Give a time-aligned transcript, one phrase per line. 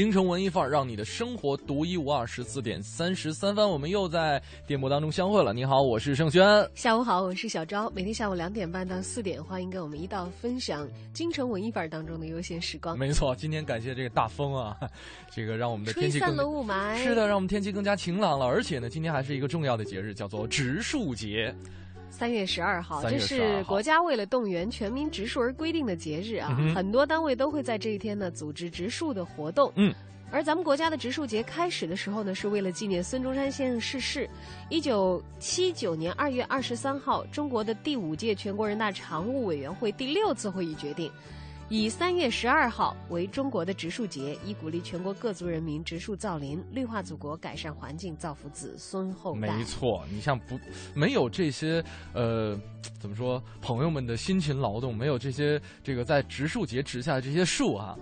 [0.00, 2.26] 京城文艺范儿，让你的生活独一无二。
[2.26, 5.52] 十四点三十三分，我们又在电波当中相会了。
[5.52, 6.42] 你好，我是盛轩。
[6.74, 7.90] 下午好，我是小昭。
[7.90, 12.98] 每天下午两点半到四点，欢迎跟我们一道分享京城文艺范儿当中的悠闲时光。
[12.98, 14.74] 没错，今天感谢这个大风啊，
[15.30, 16.96] 这个让我们的天气更雾霾。
[16.96, 18.46] 是的，让我们天气更加晴朗了。
[18.46, 21.54] 而且呢，今天还是一个重要的节日，叫做植树节。
[22.10, 26.54] 三月十二号，这是国家为了动员全民植树而规定的节日啊！
[26.74, 29.72] 很多单位都会在这一天呢组织植树的活动。
[29.76, 29.94] 嗯，
[30.30, 34.28] 而咱们国家的植树节开始的时候呢，是为了纪念孙中山先生逝世。
[34.68, 41.10] 一九七九年二月二十三号，中国的第五届全国人大常务委员会第六次会议决定。
[41.72, 49.56] 以三月十二号为中国的植树节，以鼓励全国各族人民植树造林，绿化祖国，改善环境，造福子孙后代。
[49.56, 50.58] 没错，你像不
[50.94, 51.80] 没有这些
[52.12, 52.58] 呃，
[52.98, 57.96] 怎么说，朋友们的辛勤劳动，没有这些这个在植树节植下的这些树啊，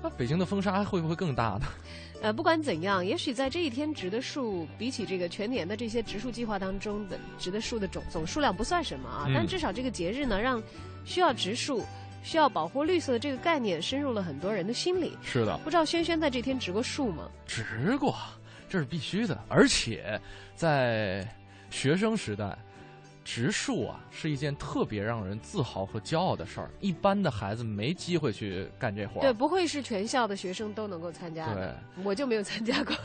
[0.00, 1.66] 那北京的风沙会不会更大呢？
[2.22, 10.62] 呃，不管怎样，也许在这一天植的树，比起这个全年的这些植树计划当中的植的树的总总数量不算什么啊，但至少这个节日呢，让
[11.04, 11.84] 需要植树。
[12.22, 15.16] 需要保护绿色的这个概念深入了很多人的心里。
[15.22, 17.28] 是的，不知道轩轩在这天植过树吗？
[17.46, 18.16] 植过，
[18.68, 19.38] 这是必须的。
[19.48, 20.20] 而且
[20.54, 21.26] 在
[21.70, 22.56] 学生时代，
[23.24, 26.70] 植树啊是一件特别让人自豪和骄傲的事儿。
[26.80, 29.22] 一般的孩子没机会去干这活儿。
[29.22, 31.76] 对，不会是全校的学生都能够参加的。
[32.04, 32.96] 我就没有参加过。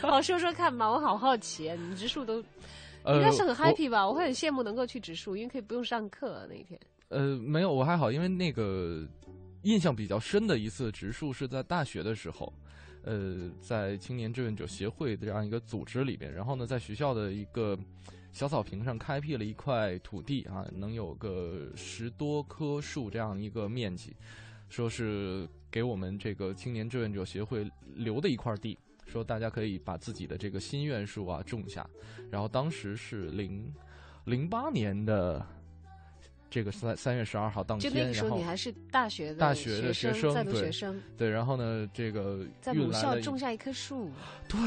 [0.02, 2.38] 好，说说看吧，我好好奇，你植树都
[3.06, 4.06] 应该是很 happy 吧？
[4.06, 6.78] 我会很羡慕能够去植树，因为可以不用上课那一天。
[7.08, 9.06] 呃，没有，我还好，因为那个
[9.62, 12.52] 印象比较深的一次植树是在大学的时候，
[13.02, 17.78] 呃，在青年志愿者协会的这样一个组织里边，然后呢，在学校的一个
[18.30, 24.14] 小草坪上开辟了一块土地啊，能有个十多棵树这样一个面积，
[24.68, 31.88] 说是给我们这个青年志愿者协会留的一块地，说大家可以把自己的这个心愿树啊种下，
[32.30, 33.72] 然后当时是零
[34.26, 35.46] 零八年的。
[36.50, 44.10] 这个三三月十二号当天，就那个时候你还是大学的大学的学生，在读学生，对，然后呢，这个在母校种下一棵树，
[44.48, 44.58] 对，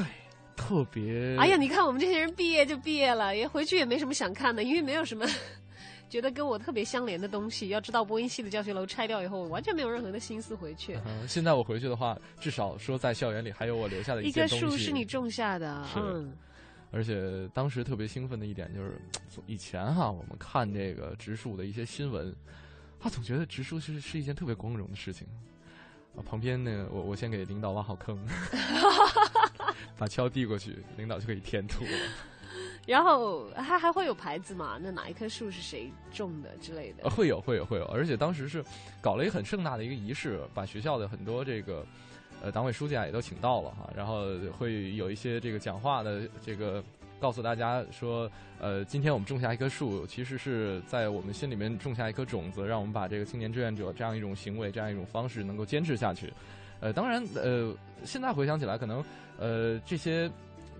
[0.55, 1.35] 特别。
[1.37, 5.25] 哎呀，你看我们这些人毕业就毕业了，也回去也没什么想看的，因为没有什么
[6.07, 7.69] 觉得跟我特别相连的东西。
[7.69, 10.99] 要知道播音系的教学楼拆掉以后，我完全没有任何的心思回去。
[11.05, 16.31] 嗯现在我回去的话，至少说在校园里还有我留下的一棵树是你种下的，嗯。
[16.91, 18.99] 而且当时特别兴奋的一点就是，
[19.47, 22.35] 以前哈我们看这个植树的一些新闻，
[22.99, 25.25] 他总觉得植树是是一件特别光荣的事情。
[26.17, 28.19] 啊，旁边呢，我我先给领导挖好坑，
[29.97, 31.91] 把锹递过去，领导就可以填土了。
[32.85, 34.77] 然后还还会有牌子嘛？
[34.81, 37.09] 那哪一棵树是谁种的之类的？
[37.09, 38.61] 会有会有会有，而且当时是
[39.01, 41.85] 搞了一个很盛大的一个仪式，把学校的很多这个。
[42.41, 44.25] 呃，党委书记啊也都请到了哈，然后
[44.57, 46.83] 会有一些这个讲话的这个
[47.19, 48.29] 告诉大家说，
[48.59, 56.33] 呃，今天我们种下一棵树，其实是在我们心里面种下一颗种子，让我们把这个青年志愿者这样一种行为、这样一种方式能够坚持下去。
[56.79, 59.05] 呃，当然，呃，现在回想起来，可能
[59.37, 60.27] 呃这些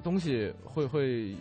[0.02, 1.36] 东西会会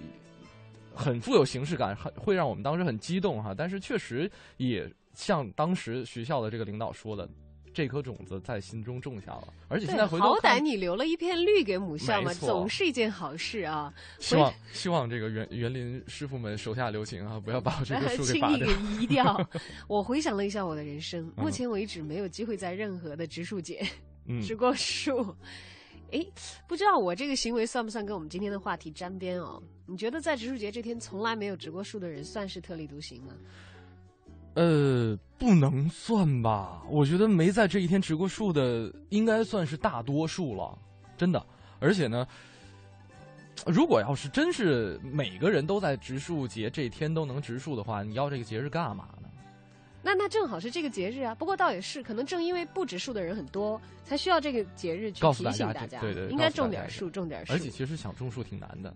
[0.95, 3.55] 很富有形式感，很会让我们当时很激动哈。
[3.57, 7.27] 但是确实也像当时学校的这个领导说的。
[7.73, 13.93] 这颗种子在心中种下了，而且现在回头好歹你留了一片绿给母校嘛，总是一件好事啊。
[14.19, 18.67] 希望希望这个园园林师傅们手下留情啊，不要把我这个 树给拔掉。
[18.67, 19.49] 轻易给 移掉。
[19.87, 23.87] 我回想了一下我的人生， 目前为止没有机会在任何的植树节
[24.43, 25.35] 植过树。
[26.13, 26.27] 哎，
[26.67, 29.63] 不知道我这个行为算不算跟我们今天的话题沾边哦？
[29.87, 33.33] 你觉得在植树节这天从来没有植过树的人，算是特立独行吗？
[34.55, 36.83] 呃，不能算吧？
[36.89, 40.77] 我觉得没在这一天植过树的，应该算是大多数了，
[41.17, 41.45] 真的。
[41.79, 42.27] 而且呢，
[43.65, 49.29] 如果要是真是每个人都在植树节这天都能植树的话，你要这个节日干嘛呢？
[50.03, 51.35] 那那正好是这个节日啊。
[51.35, 57.53] 不过倒也是，可能正因为不植树的人很多，才需要这个节日去提醒大家，对对，应该种点树，种点树。
[57.53, 58.95] 而且其实想种树挺难的。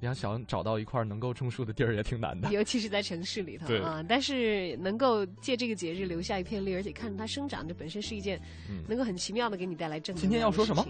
[0.00, 4.04] 你要想找到一块能够种树的地儿也挺难的，尤其是在城市里头啊。
[4.08, 8.40] 但是能够借这个节日留下一片绿，而且看着它生长，这本身是一件
[8.86, 10.30] 能够很奇妙的给你带来正能量。
[10.30, 10.86] 今天要说什么？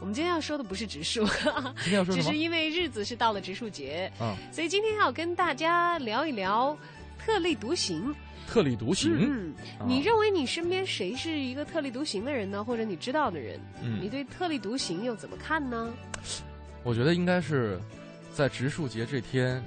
[0.00, 4.10] 我们今天要说的不是植树，今天要说 只是因为日子是到了植树节，
[4.50, 6.74] 所以今天要跟大家聊一聊
[7.18, 8.14] 特立独行。
[8.46, 9.12] 特立独行？
[9.14, 9.54] 嗯，
[9.86, 12.64] 你认为你身边谁是一个特立独行的人呢？
[12.64, 13.60] 或者你知道的人？
[13.82, 15.92] 嗯，你对特立独行又怎么看呢？
[16.82, 17.78] 我觉得应该是。
[18.38, 19.60] 在植树节这天，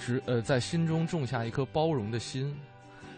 [0.00, 2.52] 植呃在心中种下一颗包容的心，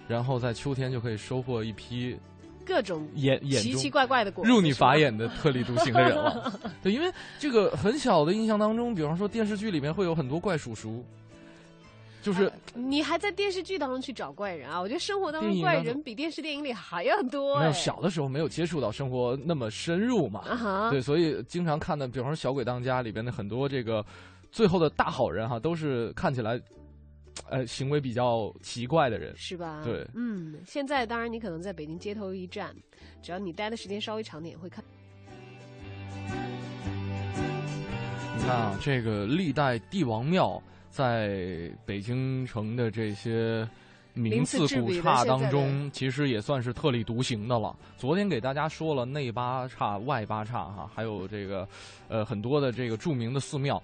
[0.06, 2.14] 然后在秋天就可以收获一批
[2.62, 6.52] 各种眼眼奇奇怪怪的果，入你法眼的特立独行的人了。
[6.84, 11.02] 对，因为这个很小的印象当中，比方说电视剧里面会有很多怪叔叔，
[12.20, 14.78] 就是你还在电视剧当中去找怪人啊？
[14.78, 20.90] 我觉得生活当中怪人比电视电影里还要多、哎没有小的时候没有接触到生活那么深入嘛。
[20.90, 24.04] 对，所以经常看的，比方说《小鬼当家》里边的很多这个
[24.50, 26.60] 最后的大好人哈，都是看起来
[27.48, 29.34] 呃行为比较奇怪的人。
[29.36, 29.82] 是吧？
[29.84, 32.74] 对嗯，现在当然你可能在北京街头一站，
[33.22, 34.84] 只要你待的时间稍微长点，会看。
[38.36, 43.68] 你看啊，这个历代帝王庙在北京城的这些
[44.14, 47.76] 名次古刹当中，其实也算是特立独行的了。
[47.96, 51.68] 昨天给大家说了内八岔、外八岔哈，还有这个
[52.08, 53.80] 呃很多的这个著名的寺庙，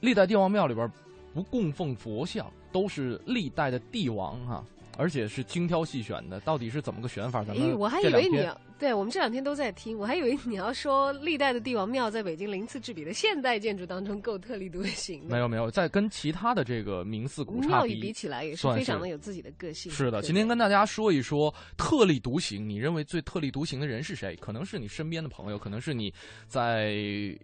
[0.00, 0.90] 历代帝王庙里边
[1.32, 4.64] 不供奉佛像，都是历代的帝王哈。
[4.98, 7.42] 而且是精挑细选的，到底是怎么个选法？
[7.42, 15.34] 咱们诶，我还以这两天为你要，对我们这两天都在听，我还以为你要说历代的帝王庙在北京鳞次栉比的现代建筑当中够特立独行的。
[15.34, 19.92] 没有没有，在跟其他的这个名寺古刹庙宇比起来也是非常的有自己的个性。
[19.92, 22.66] 是的，今天跟大家说一说特立独行。
[22.66, 24.34] 你认为最特立独行的人是谁？
[24.36, 26.10] 可能是你身边的朋友，可能是你
[26.46, 26.94] 在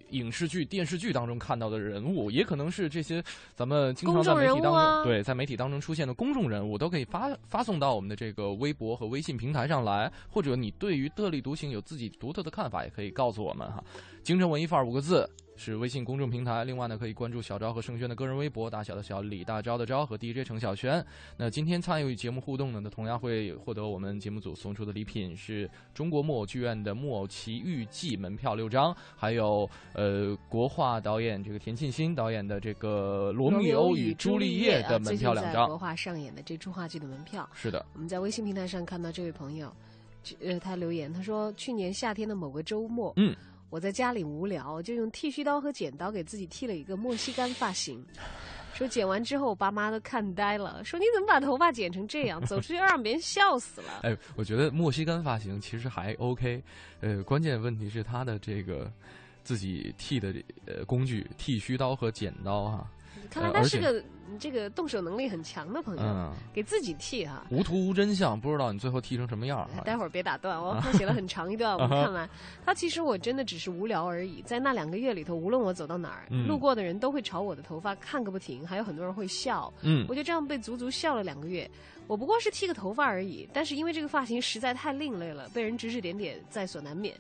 [0.08, 3.22] 影视剧、电视剧当中看到的人物，也可能是这些
[3.54, 10.10] 咱们经常在媒体当中、公众人物啊对在媒体当中出现的公众人物，都可以发发送到我们的这个微博和微信平台上来。
[10.30, 13.82] 或者你对于特立独行有自己独特的看法，也可以告诉我们哈。
[14.23, 15.28] 京城文艺范儿五个字。
[15.58, 21.02] 是微信公众平台，另外呢，可以关注小昭和盛轩的个人微博，大小的小，李大昭的昭和 DJ 程小轩。
[21.38, 35.79] 那今天参与节目互动呢，同样会获得我们节目组送出的礼品是中国木偶剧院的《木偶奇遇记》门票六张，还有呃国画导演这个田沁鑫导演的这个《罗密欧与朱丽叶》的门票两张国。
[35.79, 37.49] 画上演的这出话剧的门票。
[37.55, 39.75] 是的，我们在微信平台上看到这位朋友，
[40.40, 43.34] 呃，他留言，他说去年夏天的某个周末，嗯，
[43.70, 48.05] 我在家里无聊，就用剃须刀和剪刀给自己剃了一个莫西干发型。
[48.75, 54.00] 说剪完之后，我爸妈都看呆了，说你怎么把头发剪成这样，走出去让别人笑死了。
[54.05, 56.62] 哎，我觉得莫西干发型其实还 OK，
[57.00, 58.93] 呃，关键问题是他的这个
[59.43, 60.34] 自己剃的
[60.67, 62.90] 呃工具剃须刀和剪刀哈、
[63.26, 64.02] 看来他是个
[64.38, 67.44] 这个动手能力很强的朋友，嗯，给自己剃哈。
[67.50, 69.69] 无图无真相，不知道你最后剃成什么样。
[69.84, 72.28] 待会儿别打断我， 他写了很长一段，我们看完。
[72.64, 79.72] 他其实我真的只是无聊而已，在那两个月里头，无论我走到哪儿，嗯路过的人都会朝我的头发看个不停，还有很多人会笑。
[79.82, 81.69] 嗯我就这样被足足笑了两个月。
[82.08, 87.14] 我不过是剃个头发而已，但是因为这个发型实在太另类了，被人指指点点在所难免。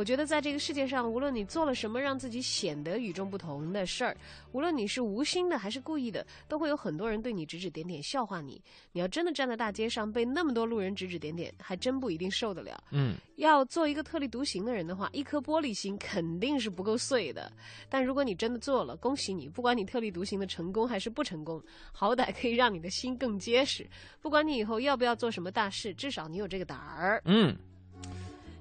[0.00, 4.16] 我觉得在这个世界上，无论你做了什么让自己显得与众不同的事儿，
[4.52, 8.58] 无论你是无心的还是故意的，都会有很多人对你指指点点、笑话你。
[8.92, 12.82] 你要真的站在大街上被那么多路人指指点点，还真不一定受得了。
[12.92, 17.52] 嗯，要做一个特立独行的人的话，一颗玻璃心肯定是不够碎的。
[17.90, 19.50] 但如果你真的做了，恭喜你！
[19.50, 21.62] 不管你特立独行的成功还是不成功，
[21.92, 23.86] 好歹可以让你的心更结实。
[24.22, 27.20] 不管你以后要不要做什么大事，至少你有这个胆儿。
[27.26, 27.54] 嗯，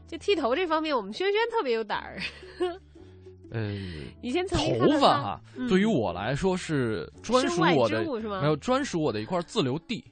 [0.10, 2.20] 就剃头这方面，我们轩轩特别有胆儿。
[3.52, 3.74] 呃，
[4.22, 4.58] 以前头
[5.00, 8.04] 发哈，嗯对于我来说是专属我的？
[8.42, 10.04] 没有专属我的一块自留地。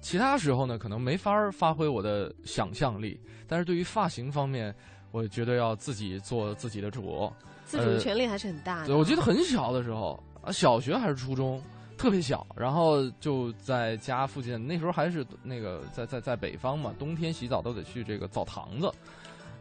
[0.00, 4.74] 其他时候呢，可能没法发挥我的想象力，但是对于发型方面，
[5.12, 7.30] 我觉得要自己做自己的主。
[7.64, 8.86] 自主权利还是很大的。
[8.88, 11.62] 对，我记得很小的时候啊，小学还是初中，
[11.96, 18.92] 特别小，然后就在家附近，那时候还是那个在在在北方嘛，冬天洗澡都得去这个澡堂子，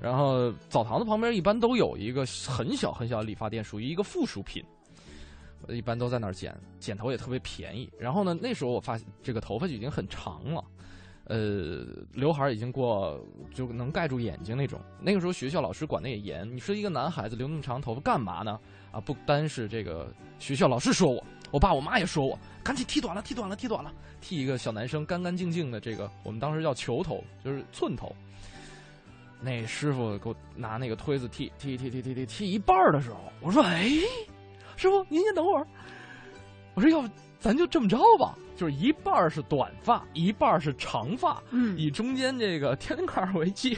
[0.03, 4.61] 然后澡堂子旁边一般都有一个很小很小的理发店，属于一个附属品。
[5.69, 7.89] 一般都在那儿剪，剪头也特别便宜。
[7.97, 10.65] 然后呢，那时候我发现这个头发就已经很长了，
[11.27, 13.17] 呃，刘海已经过
[13.53, 14.77] 就能盖住眼睛那种。
[14.99, 18.59] 那个时候学校老师管的也严，你说一个男孩子留那么长头发干嘛呢？
[18.91, 28.13] 啊，不单是这个学校老师说我，我爸我妈也说我，赶紧剃短了，剃短了，剃短了，剃一个小男生干干净净的这个，我们当时叫球头，就是寸头。
[29.43, 33.89] 那师傅给我拿那个推子剃剃剃剃剃剃剃一半的时候，我说：“哎，
[34.77, 35.67] 师傅您先等会儿。”
[36.75, 37.09] 我说：“要不
[37.39, 43.75] 咱就这么着吧，就是一半是短发，一半是长发，嗯，以中间这个天坎儿为界，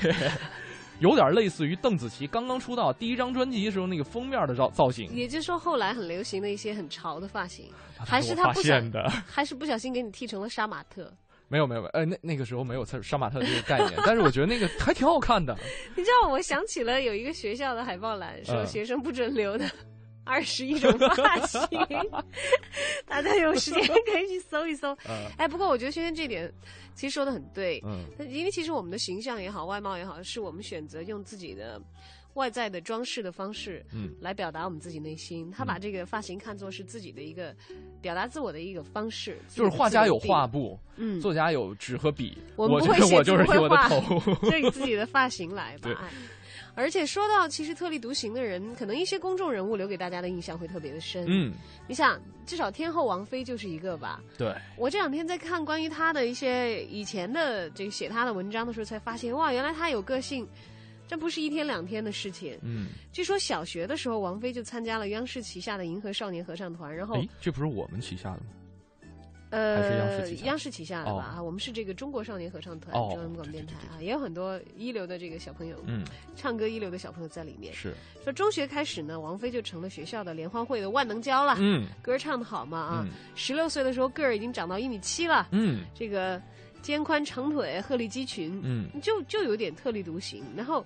[0.99, 5.11] 有点类似于邓紫棋刚刚出道第一张专辑时候那个封面的造造型。
[5.11, 7.65] 也就是说后来很流行的一些很潮的发型，
[7.97, 9.09] 啊还是他不想现的？
[9.27, 11.11] 还是不小心给你剃成了杀马特。
[11.47, 15.55] 没有没有没有，呃，那那个时候没有杀马特这个概念，但是我觉得那个还挺好看的。
[15.95, 19.69] 你知道，我想起了有一个学校的海报栏说嗯学生不准留的，
[20.25, 21.59] 二十一种发型，
[23.05, 24.89] 大家有时间可以去搜一搜。
[25.07, 26.51] 呃哎，不过我觉得轩轩这点
[26.95, 31.79] 其实说的很对，嗯因为其实我们的形象也好，外貌也好，是我们选择用自己的
[32.35, 35.51] 外在的装饰的方式，嗯来表达我们自己内心。
[35.51, 37.53] 他把这个发型看作是自己的一个
[38.01, 44.19] 表达自我的一个方式，就是画家有画布，嗯，作家有纸和笔，我不会写就是会画头。
[44.49, 46.09] 就 以自己的发型来吧
[46.77, 51.53] 而且说到其实特立独行的人，可能一些公众人物留给大家的印象会特别的深。，嗯，
[51.87, 54.21] 你想，至少天后王菲就是一个吧。
[54.37, 60.45] 对，我这两天在看关于她的一些以前的这个写她的文章的时候，才发现哇，原来她有个性，
[61.07, 62.57] 这不是一天两天的事情。
[62.61, 68.45] 嗯，据说小学的时候，王菲就参加了央视旗下的银河少年合唱团，然后哎，这不是我们旗下的吗？
[69.51, 71.11] 呃，央视旗下的吧？
[71.11, 76.03] 哦啊，我们是这个中国少年合唱团，哦中央广播电台啊，也有很多一流的这个小朋友，嗯，
[76.35, 77.73] 唱歌一流的小朋友在里面。
[77.73, 77.93] 是，
[78.23, 83.13] 说中学开始呢，王菲就成了学校的联欢会的万能胶了，嗯歌唱的好嘛啊嗯。
[83.35, 86.41] 十六岁的时候个儿已经长到一米七了，嗯这个
[86.85, 90.43] 肩宽长腿，鹤立鸡群，嗯就就有点特立独行。
[90.55, 90.85] 然后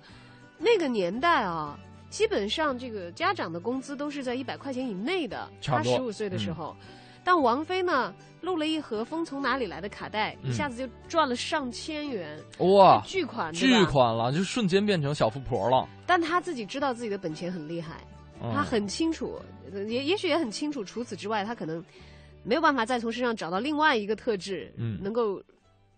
[0.56, 1.78] 那个年代啊，
[2.08, 5.46] 基本上这个家长的工资都是在一百块钱以内的。
[5.60, 6.74] 差他十五岁的时候，
[7.22, 13.84] 但王菲呢录了一盒《风从哪里来》的卡带，嗯一下子就赚了上千元，哇，巨款，对巨。
[13.84, 15.86] 款了，就瞬间变成小富婆了。
[16.06, 18.02] 但她自己知道自己的本钱很厉害，
[18.42, 19.38] 嗯他很清楚，
[19.70, 21.84] 呃也也许也很清楚，除此之外，她可能
[22.42, 25.42] 没有办法再从身上找到另外一个特质，嗯能够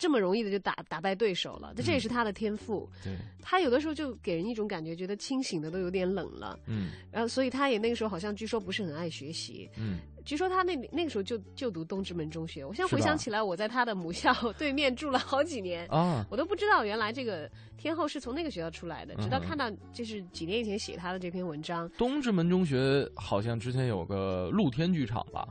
[0.03, 1.73] 这么容易的就打打败对手了。
[1.77, 2.91] 这这也是他的天赋。
[3.05, 6.59] 对，他有的时候就给人一种感觉，觉得清醒的都有点冷了。
[6.67, 9.71] 嗯然后，所以他也那个时候好像据说不是很爱学习。
[9.79, 12.65] 嗯，据说他那那个时候就就读东直门中学。
[12.65, 15.87] 我现在回想起来，我在他的母校 对面住了好几年。
[15.87, 25.47] 啊，我都不知道原来这个天后是从那个学校出来的，直到看到就是几年以前写他的这篇文章，东直门中学好像之前有个露天剧场吧？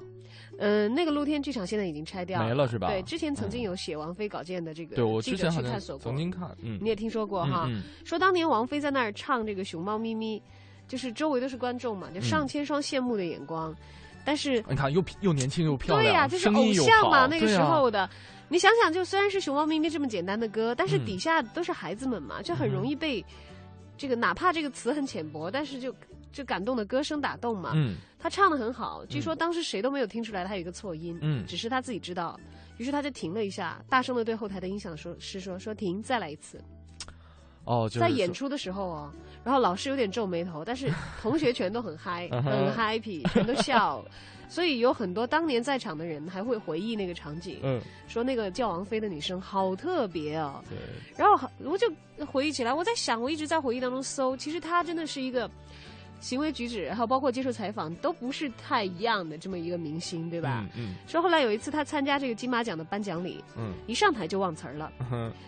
[0.61, 7.65] 嗯，那个露天剧场现在已经拆掉了没了是吧对，之前曾经有写王菲稿件的这个对，我记者去探索过曾，经看，嗯，你也听说过哈？
[7.67, 10.39] 嗯说当年王菲在那儿唱这个《熊猫咪咪》，
[10.87, 13.75] 就是周围都是观众嘛，就上千双羡慕的眼光，
[14.23, 18.09] 但是嗯你看又又年轻又漂亮，对呀、就是偶像嘛，那个时候的。
[18.49, 21.05] 你想想，就虽然是《熊猫咪咪》这么简单的歌，但是嗯。
[21.05, 23.23] 底下都是孩子们嘛，就很容易被
[23.97, 25.95] 这个哪怕这个词很浅薄，但是就
[26.31, 27.71] 就感动的歌声打动嘛。
[27.75, 32.39] 嗯他唱的很好，据说当时谁都没有听出来他有一个错音，嗯只是他自己知道。
[32.77, 36.63] 于是他就停了一下，大声的对后台的音响说：“是说说停，再来一次。”
[37.65, 39.11] 哦，就是在演出的时候哦，
[39.43, 44.03] 然后老师有点皱眉头，但是同学全都很嗨， 很 happy，全都笑，
[44.49, 50.63] 所以有很多当年在场的人还会回忆那个场景，嗯，说那个叫王菲的女生好特别哦。
[50.69, 50.77] 对，
[51.15, 51.91] 然后我就
[52.25, 55.49] 回忆起来，我在想，我一直在回忆当中搜，其实她真的是一个
[56.21, 60.65] 行为举止，然后包括接受采访都不是太一样的这么一个明星，对吧？
[60.77, 64.91] 嗯说后来有一次他参加这个金马奖的颁奖礼，嗯一上台就忘词儿了，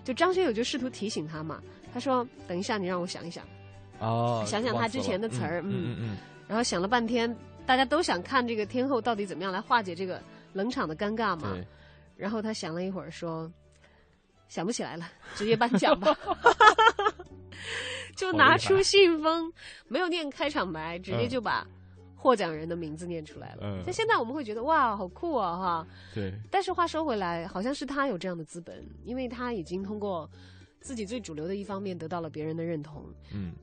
[0.04, 1.62] 就张学友就试图提醒他嘛，
[1.94, 3.46] 他说：“等一下，你让我想一想。”
[4.00, 7.34] 哦，想想他之前的词儿嗯嗯嗯然后想了半天，
[7.66, 11.52] 大家都想看这个天后到底怎么样来化解这个冷场的尴尬嗯，嘛。
[11.54, 11.68] 对，
[12.18, 13.50] 然后他想了一会儿，说
[14.50, 16.14] ：“想不起来了，直接颁奖吧。”
[18.16, 19.52] 就拿出信封，
[19.88, 21.68] 没有念开场白，直接就把
[22.16, 23.62] 获奖人的名字念出来了。
[23.64, 25.88] 嗯但现在我们会觉得哇，好酷啊哈！
[26.14, 30.30] 对，但是话说回来，好像是他有这样的资本，因为他已经通过
[30.80, 33.06] 自己最主流的一方面得到了别人的认同。
[33.34, 33.54] 嗯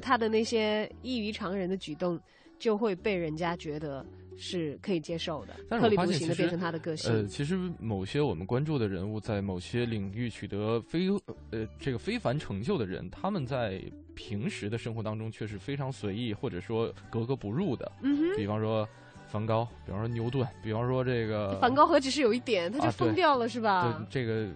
[0.00, 2.20] 他的那些异于常人的举动，
[2.60, 7.10] 就会被人家觉得是可以接受的，但是我特立发现其实独行的变成他的个性。
[7.10, 11.08] 呃，其实某些我们关注的人物，在某些领域取得非
[11.50, 13.82] 呃这个非凡成就的人，他们在
[14.14, 17.90] 平时的生活当中却是非常随意，或者说格格不入的。
[18.02, 18.86] 嗯哼，比方说
[19.28, 24.22] 梵高，比方说牛顿，比方说这个梵高何止是有一点，他就疯掉了，是吧对？
[24.22, 24.48] 这个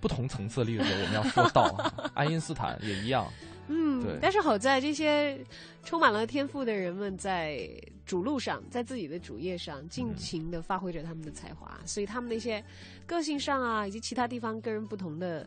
[0.00, 3.26] 不同层次的例子我们要说到啊， 爱因斯坦也一样。
[3.68, 5.38] 嗯对，但是好在这些
[5.84, 7.68] 充满了天赋的人们在
[8.06, 12.64] 主路上，在自己的主业上尽情的发挥着他们的才华，所以他们那些
[13.06, 15.46] 个性上啊，以及其他地方个人不同的，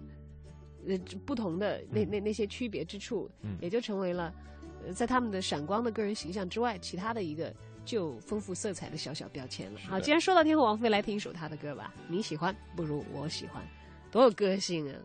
[0.88, 4.34] 呃，不同的那那那些区别之处，嗯也就成为了，
[4.86, 7.52] 呃，在他们的闪光的个人形象之外，其他的一个
[7.84, 9.80] 具有丰富色彩的小小标签了。
[9.88, 11.92] 好，既然说到天后王菲，来听一首她的歌吧。
[12.08, 13.68] 你喜欢不如我喜欢，
[14.12, 14.96] 多有个性啊！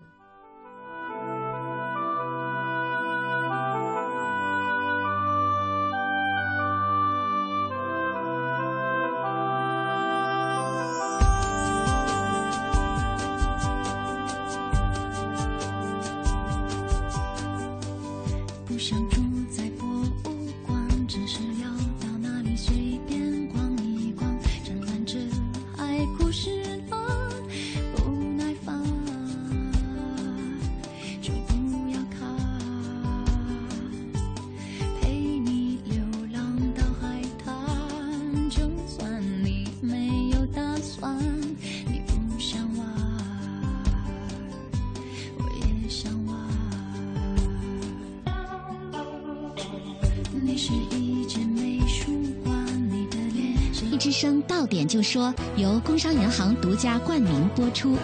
[55.07, 57.97] 说，由工商银行独家冠名播出。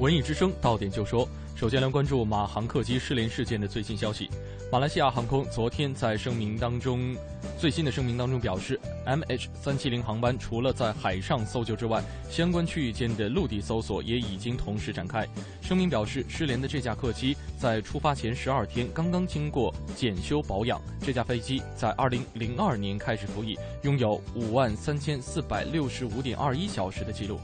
[0.00, 1.28] 文艺之声到点就说，
[1.62, 4.28] 首先来关注马航客机失联事件的最新消息。
[4.72, 7.14] 马来西亚航空昨天在声明当中，
[7.56, 15.24] 最新的声明当中表示，MH 三七零航班除了在海上搜救之外，相关区域间的陆地搜索也已经同时展开。
[15.62, 20.82] 声明表示，失联的这架客机在出发前十二天刚刚经过检修保养。
[21.00, 27.38] 这架飞机在二零零二年开始服役，拥有五万三千四百六十五点二一小时的记录。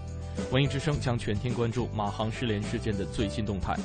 [0.51, 3.77] 文艺之声将全天关注马航失联事件的最新动态。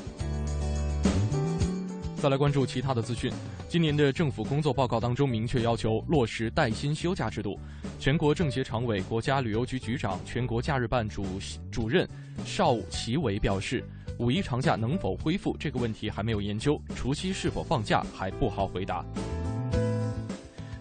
[2.17, 3.31] 再来关注其他的资讯。
[3.67, 7.59] 今年的政府工作报告当中明确要求落实带薪休假制度。
[7.99, 11.25] 全国政协常委、国家旅游局局长、全国假日办主
[11.71, 12.07] 主任
[12.45, 13.83] 邵奇伟表示，
[14.19, 19.03] 五一长假能否恢复这个问题还没有研究，除夕是否放假还不好回答。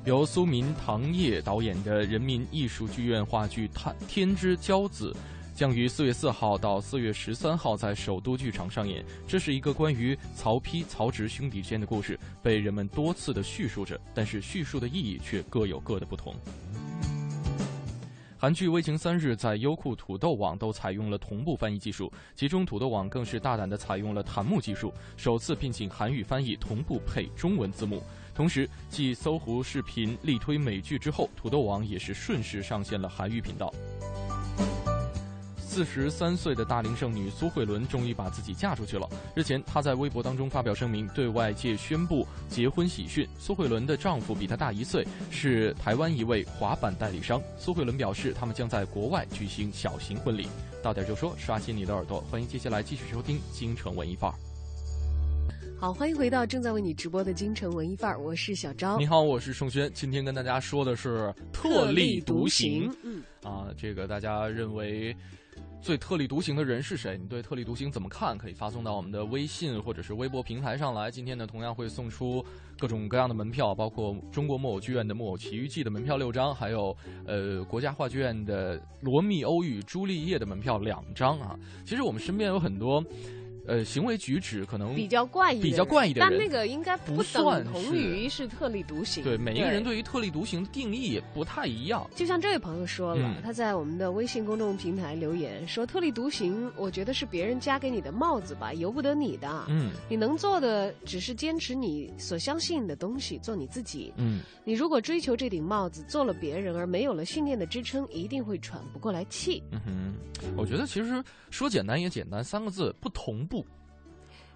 [0.05, 3.69] 由苏民唐烨导演的人民艺术剧院话剧
[4.07, 5.13] 《天之骄子》。
[5.55, 9.05] 将于四月四号到四月十三号在首都剧场上演。
[9.27, 16.35] 这是一个关于曹丕、曹植兄弟之间的故事，被人们多次的叙述着，但是叙述的意义却各有各的不同。
[18.39, 28.03] 韩剧《危情三日》在优酷、土豆网都采用了同步翻译技术，其中土豆网更是大胆的采用了弹幕技术，首次聘请韩语翻译同步配中文字幕。
[28.35, 33.73] 同时，继搜狐视频力推美剧之后，土豆网也是顺势上线了韩语频道。
[35.73, 39.09] 四十三岁的大龄剩女苏慧伦终于把自己嫁出去了。
[39.35, 43.27] 日前，她在微博当中发表声明，对外界宣布结婚喜讯。
[43.39, 47.41] 苏慧伦的丈夫比她大一岁，是台湾一位滑板代理商。
[47.57, 50.47] 苏慧伦表示，他们将在国外举行小型婚礼。
[50.83, 54.35] 到点就说，刷新你的耳朵，欢迎接下来继续收听《京城文艺范儿》。
[55.83, 58.97] 好，欢迎回到正在为你直播的《京城文艺范儿》，我是小昭。
[58.99, 59.91] 你好，我是盛轩。
[59.93, 62.89] 今天跟大家说的是特立独行。
[63.03, 65.13] 嗯，啊，这个大家认为。
[65.81, 67.19] 最特立独行的人是谁？
[67.21, 68.39] 你对特立独行怎么看？
[68.39, 71.11] 可以发送到我们的微信或者是微博平台上来。
[71.11, 72.45] 今天呢，同样会送出
[72.79, 81.59] 各种各样的门票，包括中国木偶剧院的《木偶奇遇记》的门票六张，还有呃国家话剧院的《罗密欧与朱丽叶》的门票两张啊。
[81.85, 83.05] 其实我们身边有很多。
[83.67, 89.23] 呃，行为举止可能比较怪异，比较怪异的人，但那个应该不等同于是特立独行。
[89.23, 92.09] 对，每一个人对于特立独行的定义也不太一样。
[92.17, 99.65] 就像这位朋友说了，他在我们的微信公众平台留言说：“特立独行，我觉得是别人加给你的帽子吧，由不得你的。
[99.69, 104.13] 嗯，你能做的只是坚持你所相信的东西，做你自己。
[104.17, 110.15] 嗯，你如果追求这顶帽子，做了别人而没有了信念的支撑，一定会喘不过来气。”嗯哼，
[110.57, 113.52] 我觉得其实说简单也简单，三个字：不同步。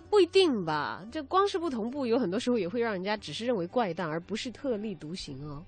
[0.09, 5.63] 不一定吧，这光是不同步，有很多时候也会让人家只是认为怪诞，而不是特立独行哦。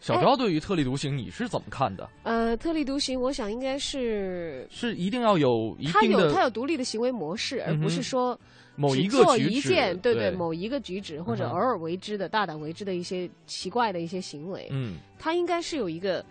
[0.00, 2.08] 小昭对于特立独行你是怎么看的？
[2.22, 8.38] 呃，特立独行，我想应该是是一定要有一定的，他有他有独立的行为模式，而不是说
[8.76, 14.68] 某一个一件，对对，某一个举止或者偶尔为之的大胆为之的一些奇怪的一些行为。
[14.70, 16.24] 嗯，他应该是有一个。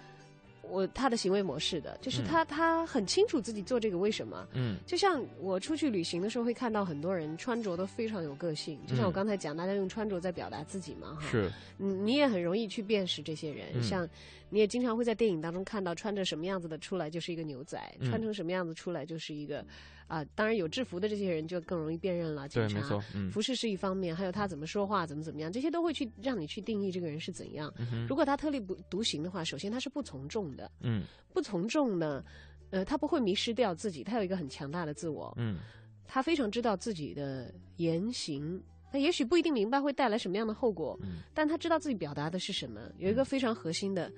[0.70, 4.48] 我他的行为模式的，就是他他很清楚自己做这个为什么。
[4.54, 8.80] 嗯，就像我出去旅行的时候，会看到很多人穿着都非常有个性。
[8.88, 11.28] 就像我刚才讲，大家用穿着在表达自己嘛，哈。
[11.30, 11.52] 是。
[11.78, 13.82] 你，你也很容易去辨识这些人。
[13.82, 14.08] 像
[14.50, 19.66] 你也经常会在电影当中看到，穿着什么样子的出来就是一个牛仔，穿成什么样子出来就是一个。
[20.10, 22.50] 啊，当然有制服的这些人就更容易辨认了。
[22.50, 23.00] 对，没错。
[23.32, 27.72] 服饰是一方面，还有他怎么说话，怎么怎么样，这些都会去让你去定义这个人是怎样。
[28.08, 30.70] 如果他特立不独行的话，首先他是不从众的。
[30.82, 31.04] 嗯。
[31.32, 32.26] 不从众呢，
[32.72, 35.32] 呃，他不会迷失掉自己，他有一个很强大的自我。
[35.38, 35.60] 嗯。
[36.08, 38.60] 他非常知道自己的言行，
[38.92, 41.00] 他也许不一定明白会带来什么样的后果。
[41.04, 41.20] 嗯。
[41.36, 44.12] 但他知道自己表达的是什么，有一个非常核心的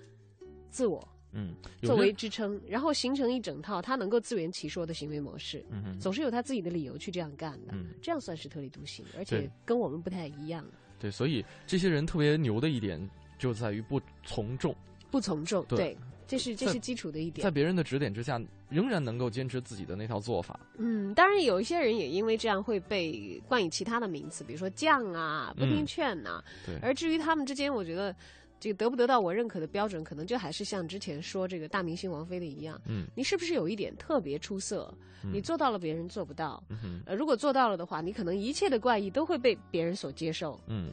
[0.69, 1.05] 自我。
[1.33, 10.65] 嗯，作为支撑，然后形成一整套他能够自圆其说的行为模式，嗯总是有他自己的理由去这样干的，嗯，这样算是特立独行，而且跟我们不太一样。
[10.99, 14.75] 对，所以这些人特别牛的一点就在于不从众，
[15.09, 18.39] 不从众，对，这是这是基础的一点，在别人的指点之下，
[18.69, 20.59] 仍然能够坚持自己的那套做法。
[20.77, 26.43] 嗯，当然有一些人也因为这样会被冠以其他的名词，比如说犟啊、不听劝呐。
[26.65, 28.13] 对，而至于他们之间，我觉得。
[28.61, 32.79] 这个得不得到我认可的标准，可能就还是像之前说这个大明星王菲的一样。
[32.87, 34.93] 嗯，你是不是有一点特别出色？
[35.33, 36.63] 你做到了，别人做不到。
[37.05, 40.59] 呃，如果做到了的话，你可能一切的怪异都会被别人所接受。
[40.67, 40.91] 嗯，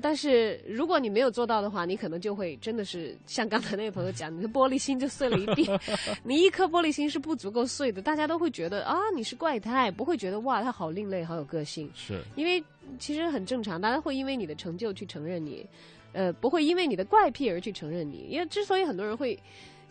[0.00, 5.68] 但是如果你没有做到的话，你可能就会真的是像刚才那位朋友讲，你的玻璃心就碎了一地。
[6.22, 11.90] 你一颗玻璃心是不足够碎的，大家都会觉得啊你是怪胎，不会觉得哇他好另类，好有个性。
[11.94, 12.62] 是因为
[13.00, 15.66] 其实很正常，大家会因为你的成就去承认你，
[16.14, 18.26] 呃，不会因为你的怪癖而去承认你。
[18.30, 19.38] 因为之所以很多人会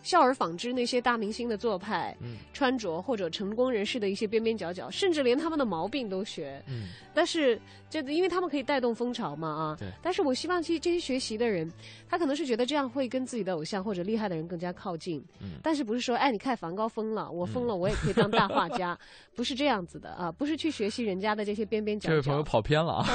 [0.04, 6.62] 效而仿之那些大明星的做派、嗯穿着，或者成功人士的一些边边角角，甚至连他们的毛病都学。
[6.68, 6.84] 嗯
[7.16, 9.76] 但是这因为他们可以带动风潮嘛啊。
[9.78, 11.68] 对但是我希望这这些学习的人，
[12.08, 15.24] 他可能是觉得这样会跟自己的偶像或者厉害的人更加靠近。
[15.40, 18.98] 嗯但是不是说，哎，你看梵高疯了，我疯了，我也可以当大画家，
[19.34, 22.10] 不是这样子的啊，不是去学习人家的这些边边角角。
[22.10, 23.06] 这位朋友跑偏了啊，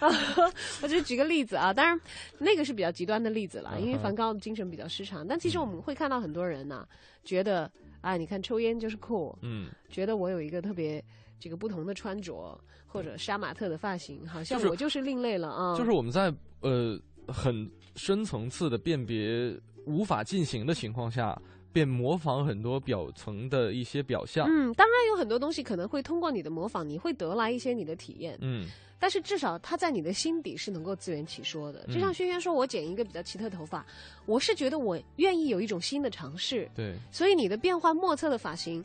[0.80, 2.00] 我只是举个例子啊，当然
[2.38, 5.26] 那个是比较极端的例子了，因为梵高的精神比较失常。
[5.26, 6.86] 但其实我们会看到很多人呢、
[7.24, 11.04] 觉得啊，你看抽烟就是酷，嗯，觉得我有一个特别
[11.38, 15.76] 这个不同的穿着或者杀马特的发型，好像我就是另类了啊。
[15.76, 21.40] 就是我们在呃很深层次的辨别无法进行的情况下，
[21.72, 24.46] 便模仿很多表层的一些表象。
[24.48, 28.38] 嗯，当然有很多东西可能会通过你的模仿，你会得来一些你的体验。
[28.40, 28.66] 嗯
[28.98, 31.84] 但是至少它在你的心底是能够自圆其说的。
[31.88, 33.84] 就像嗯轩轩说，我剪一个比较奇特头发，
[34.26, 38.84] 我是觉得我愿意有一种新的尝试，对，所以你的变幻莫测的发型，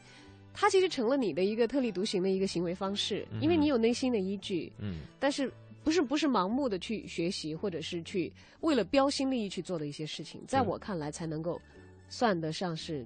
[0.56, 5.52] 它其实成了你的一个特立独行的一个行为方式，因为嗯你有内心的依据，嗯但是。
[5.84, 11.62] 不是不是盲目的去学习，或者是去为了标新立异去做的一些事情，在我看来才能够
[12.08, 13.06] 算得上是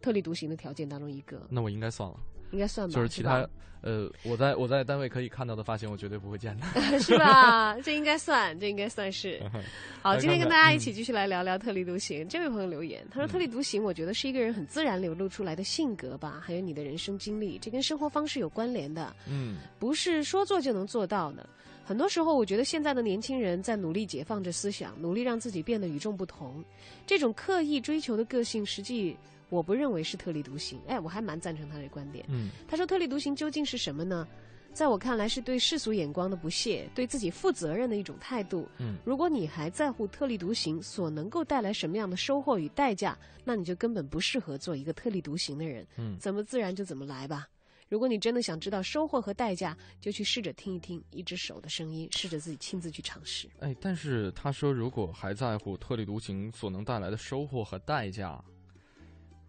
[0.00, 2.16] 特立独行的条件当中一个，那我应该算了，
[2.50, 2.94] 应该算吧？
[2.94, 3.48] 就是其他
[3.82, 6.66] 呃，我在我在单位可以看到的发型，我绝对不会见的。
[7.00, 7.76] 是吧？
[7.80, 9.42] 这应该算，这应该算是。
[10.00, 12.28] 好，今天跟大家一起继续来聊聊特立独行。
[12.28, 21.44] 这位朋友留言，他说：“特立独行，我觉得是一个人很自然流露出来的性格吧，还有你的人生经历，这跟生活方式有关联的，嗯不是说做就能做到的。
[21.84, 26.64] 很多时候，我觉得现在的年轻人在努力解放着思想，努力让自己变得与众不同。
[27.06, 29.16] 这种刻意追求的个性，实际
[29.48, 30.80] 我不认为是特立独行。
[30.86, 32.24] 哎，我还蛮赞成他的观点。
[32.28, 34.26] 嗯他说：“特立独行究竟是什么呢？
[34.72, 38.66] 在我看来，是对世俗眼光的不屑，对自己负责任的一种态度。
[38.78, 45.86] 嗯如果你还在乎特立独行所能够带来什么样的收获与代价，那你就根本不适合做一个特立独行的人。
[45.98, 47.46] 嗯怎么自然就怎么来吧。
[47.92, 53.46] 如果你真的想知道收获和代价，就去试着听一听一只手的声音，试着自己亲自去尝试。
[53.60, 58.42] 哎，但是他说，如果还在乎特立独行所能带来的收获和代价，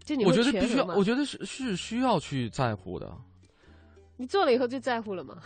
[0.04, 3.10] 就你我觉得必须我觉得是是需要去在乎的。
[4.18, 5.42] 你做了以后就在乎了吗？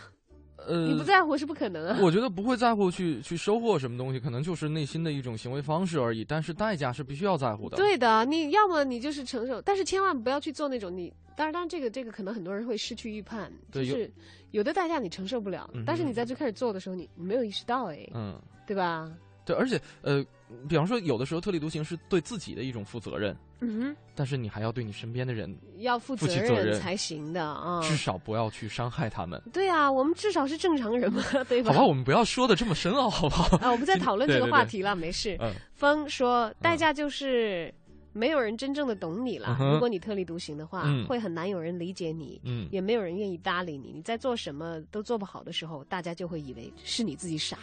[0.56, 1.98] 呃，你不在乎是不可能啊。
[2.02, 6.24] 我觉得不会在乎去去收获什么东西，可能就是内心的一种行为方式而已。
[6.24, 11.14] 但是代价是必须要在乎的。，对的，你要么你就是承受，但是千万不要去做那种你。
[11.38, 14.10] 当然，当然，这个这个可能很多人会失去预判，就是
[14.50, 19.08] 有的代价你承受不了，嗯但是你在最开始做的时候，你你没有意识到，哎，嗯，对吧？
[19.44, 20.22] 对，而且呃，
[20.68, 27.80] 比方说有的时候特立独行是对自己的一种负责任，嗯但是你还要对你身边的人，要负负责任才行的啊。
[27.82, 29.40] 至少不要去伤害他们。
[29.52, 31.72] 对啊，我们至少是正常人嘛， 对吧？
[31.72, 33.56] 好吧，我们不要说的这么深奥，好不好？
[33.58, 35.36] 啊，我们在讨论这个 话题了，没事。
[35.40, 37.72] 嗯风说，代价就是
[38.18, 39.56] 没有人真正的懂你了。
[39.60, 43.92] 嗯如果你特立独行的话，嗯会很难有人理解你，嗯也没有人愿意搭理你。
[43.92, 47.56] 你在做什么都做不好的时候，大家就会以为是你自己傻。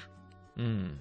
[0.55, 0.95] 嗯，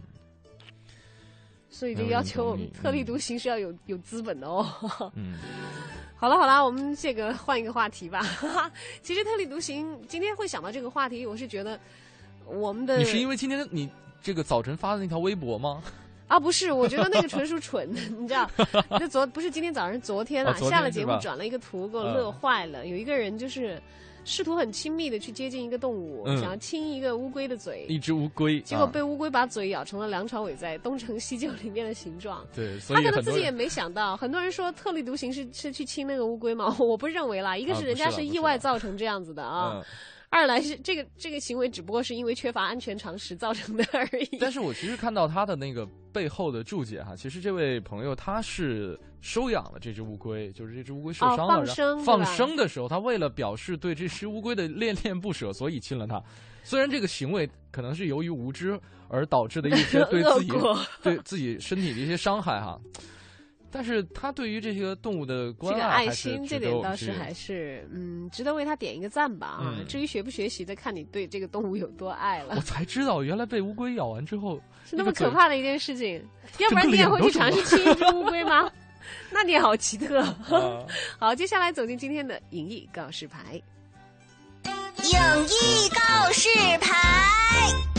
[1.71, 4.67] 所以就要求我们特立独行是要有有资本的哦。
[5.15, 5.35] 嗯，
[6.19, 8.21] 好了好了，我们这个换一个话题吧。
[9.03, 11.79] 其实特立独行，今天会想到这个话题，我是觉得
[12.47, 13.89] 我们的你是因为今天你
[14.21, 15.83] 这个早晨发的那条微博吗？
[16.27, 18.49] 啊，不是，我觉得那个纯属蠢， 你知道？
[18.91, 22.87] 那昨不是今天早上，昨天啊，下了节目转了一个图，给我嗯乐坏了。
[22.87, 23.81] 有一个人就是
[24.25, 32.43] 试图很亲密的去接近一个动物，嗯想要亲一个乌龟的嘴，一只乌龟，结果啊被乌龟把嘴咬成了梁朝伟在《东成西就》里面的形状。
[32.55, 36.75] 对，所他可能自己也没想到，很多人说特立独行是是去亲那个乌龟嘛？
[36.81, 39.85] 我不认为啦，一个啊是人家是意外造成这样子的啊，嗯。
[40.35, 44.39] 二来是这个这个行为只不过是因为缺乏安全常识造成的 而已。
[44.41, 56.21] 但是我其实看到他的那个背后的注解哈，其实这位朋友他是收养了这只乌龟，就是这只乌龟受哦伤了，放生放生的时候，他为了表示对这只乌龟的恋恋不舍，所以亲了它。
[56.65, 58.77] 虽然这个行为可能是由于无知
[59.09, 60.53] 而导致的一些 对自己
[61.03, 62.81] 对自己身体的一些伤害哈，
[63.77, 69.75] 但是他对于这些动物的关爱爱心，这点倒是还是嗯，值得为他点一个赞吧啊。
[69.77, 76.25] 嗯至于学不学习，的看你对这个动物有多爱了我，才知道原来被乌龟咬完之后是那么可怕的一件事情。
[76.59, 78.71] 要不然你也会去尝试亲一只乌龟吗？
[79.33, 80.21] 那你好奇特。
[80.49, 80.87] 啊
[81.19, 83.61] 好，接下来走进今天的影艺告示牌。
[85.03, 86.49] 影艺告示
[86.81, 87.94] 牌。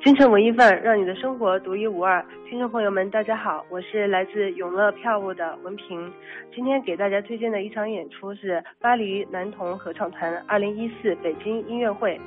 [0.00, 2.24] 京城文艺范，让你的生活独一无二。
[2.48, 6.10] 听众朋友们，大家好，我是来自永乐票务的文平。
[6.54, 12.18] 今天给大家推荐的一场演出是巴黎男童合唱团二零一四北京音乐会。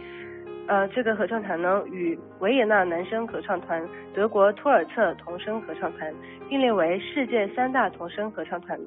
[0.68, 3.82] 呃，这个合唱团呢，与维也纳男声合唱团、
[4.14, 6.14] 德国托尔策童声合唱团
[6.50, 8.78] 并列为世界三大童声合唱团。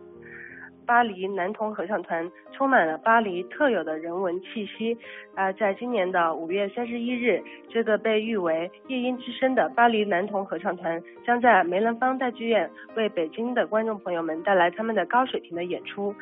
[0.87, 4.97] 巴黎男童合唱团充满了巴黎特有的人文气息。
[5.35, 16.14] 啊，在今年的五月三十一日，这个被誉为“夜莺之声”的巴黎男童合唱团将在梅兰芳大剧院为北京的观众朋友们带来他们的高水平的演出。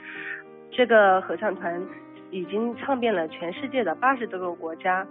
[0.71, 1.83] 这个合唱团
[2.33, 5.07] 已经唱遍了全世界的八十多个国家。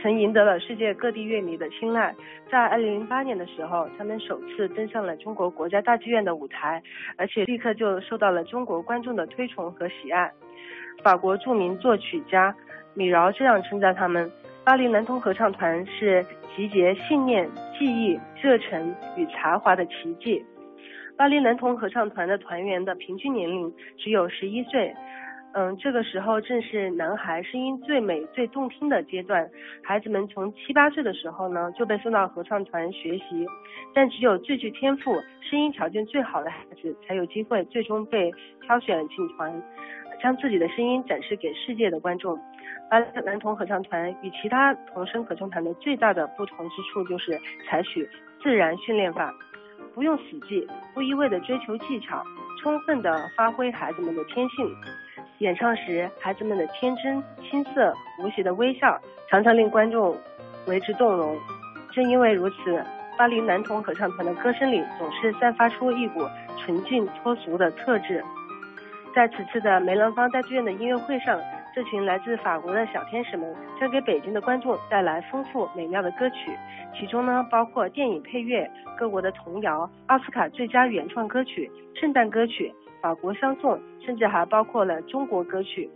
[0.00, 2.14] 曾赢得了世界各地乐迷的青睐。
[2.50, 6.82] 在二零零八年的时候，他们首次登上了中国国家大剧院的舞台，
[7.18, 10.32] 而且立刻就受到了中国观众的推崇和喜爱。
[11.04, 12.56] 法国著名作曲家
[12.94, 14.32] 米饶这样称赞他们：
[14.64, 16.24] 巴黎男童合唱团是
[16.56, 17.46] 集结信念、
[17.78, 20.42] 记忆、热忱与才华的奇迹。
[21.18, 24.94] 巴黎男童合唱团的团员的平均年龄只有十一岁。
[25.54, 29.46] 嗯，这个时候正是男孩声音最美、最动听的阶段。
[29.82, 33.46] 孩子们从七八岁的时候呢，就被送到合唱团学习，
[33.92, 39.62] 但只有最具天赋、声音条件最好的孩子，才有机会最终被挑选进团，
[40.22, 42.38] 将自己的声音展示给世界的观众。
[42.90, 47.38] 巴黎男童合唱团与其他童声合唱团的最大的不同之处，就是
[47.68, 48.08] 采取
[48.42, 49.30] 自然训练法，
[49.94, 52.24] 不用死记，不一味的追求技巧，
[52.62, 54.66] 充分的发挥孩子们的天性。
[55.42, 58.96] 演唱时，孩子们的天真、青涩、无邪的微笑，
[59.28, 60.16] 常常令观众
[60.68, 61.36] 为之动容。
[61.90, 62.80] 正因为如此，
[63.18, 66.20] 巴黎男童合唱团的歌声里总是散发出一股
[66.58, 68.22] 纯净脱俗的特质。
[69.12, 71.36] 在此次的梅兰芳大剧院的音乐会上，
[71.74, 76.56] 这群来自法国的小天使们将给北京的观众带来丰富美妙的歌曲，
[76.96, 82.72] 其中呢包括电影配乐、各国的童谣、奥斯卡最佳原创歌曲、圣诞歌曲。
[83.02, 85.90] 法国相送，甚至还包括了中国歌曲，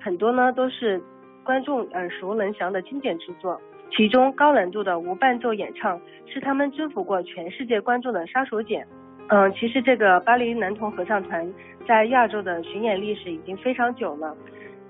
[0.00, 1.02] 很多呢都是
[1.44, 3.60] 观众耳熟能详的经典之作。
[3.90, 8.84] 其中高难度的无伴奏演唱是他们征服过全世界观众的杀手锏。
[9.28, 11.52] 嗯，其实这个巴黎男童合唱团
[11.86, 14.36] 在亚洲的巡演历史已经非常久了，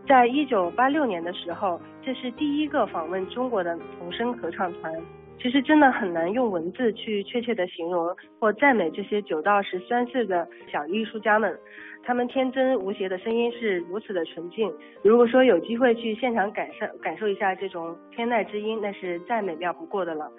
[0.06, 4.92] 在一九八六年的时候，这是第一个访问中国的童声合唱团。
[5.38, 11.56] 其实真的很难用文字去确切的形容或赞美这些九到十三岁的小艺术家们，
[12.02, 14.72] 他们天真无邪的声音是如此的纯净。
[15.02, 20.30] 如果说有机会去现场感受感受一下这种天籁之音，那是再美妙不过的了。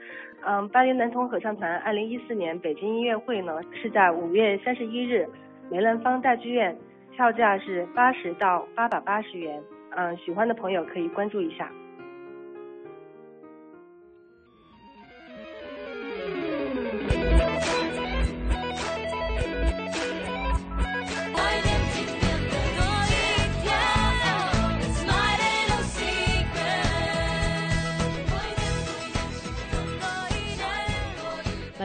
[0.46, 5.28] 嗯，巴黎男童合唱团二零一四年北京音乐会呢是在五月三十一日，
[5.70, 6.76] 梅兰芳大剧院，
[7.16, 9.62] 票价是八十到八百八十元。
[9.92, 11.72] 嗯，喜欢的朋友可以关注一下。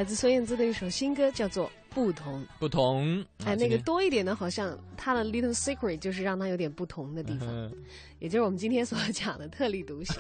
[0.03, 2.43] 来自孙燕姿的一首新歌，叫做《不同》。
[2.59, 7.71] 不同，哎，那个多一点的，好像他的 little secret 就是让他有点不同的地方，
[8.19, 10.17] 也就是我们今天所讲的特立独行。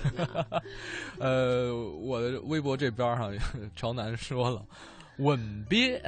[1.18, 3.34] 呃，我的微博这边上，
[3.74, 4.64] 朝南说了，
[5.16, 6.00] 吻别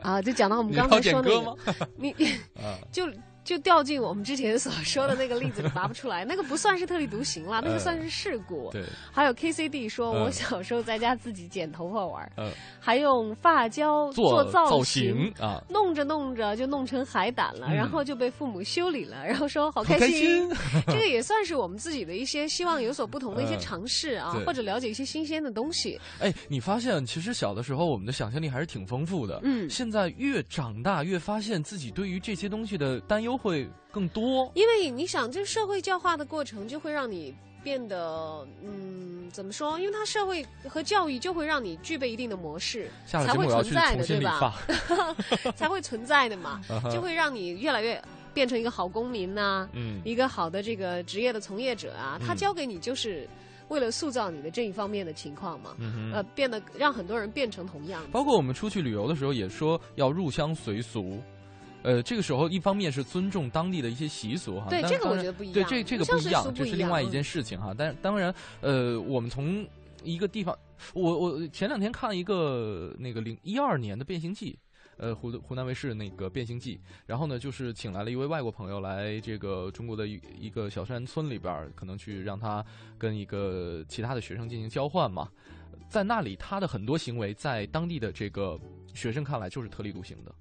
[0.00, 1.56] 啊，就讲到我们刚才说那个，
[1.96, 2.14] 你
[2.92, 3.08] 就。
[3.44, 8.70] 就掉进我们之前所说的那个例子里拔不出来，那个不算是特立独行了，那个算是事故。
[8.70, 12.32] 对，还有 K C D 说，我小时候在家自己剪头发玩，
[12.80, 20.48] 还用发胶做造型啊，弄着弄着就弄成海胆了，然后就被父母修理了， 然后说好开心。
[20.88, 26.00] 这个也算是我们自己的一些希望有所不同的一些尝试啊，或者了解一些新鲜的东西。
[26.18, 33.33] 哎，你发现其实小的时候我们的想象力还是挺丰富的，嗯，现在越长大越发现自己对于这些东西的担忧。
[33.34, 39.76] 都会更多，因为你想，这社会教化的过程就会让你变得，嗯，怎么说？
[39.80, 44.54] 因为它社会和教育就会让你具备一定的模式，才会存在的，对吧？
[45.56, 46.60] 才会存在的嘛，
[46.92, 48.00] 就会让你越来越
[48.32, 52.16] 变成一个好公民呐，嗯，一个好的这个职业的从业者啊。
[52.24, 53.28] 他教给你就是
[53.66, 55.74] 为了塑造你的这一方面的情况嘛，
[56.12, 58.00] 呃，变得让很多人变成同样。
[58.12, 61.20] 包括我们出去旅游的时候，也说要入乡随俗。
[61.84, 67.74] 呃，这个时候一方面是尊重当地的一些习俗哈，对这个我觉得不一样，对这这个不一样，这是另外一件事情哈。
[67.76, 69.64] 但当然，呃，我们从
[70.02, 70.58] 一个地方，
[70.94, 74.52] 我我前两天看了一个那个零一二年的《变形记》，
[74.96, 82.64] 呃湖湖南卫视那个《变形记》，然后呢就是请来了一位外国朋友来这个中国的一一个小山村里边儿，可能去让他
[82.96, 85.28] 跟一个其他的学生进行交换嘛，
[85.90, 88.58] 在那里他的很多行为在当地的这个
[88.94, 90.34] 学生看来就是特立独行的，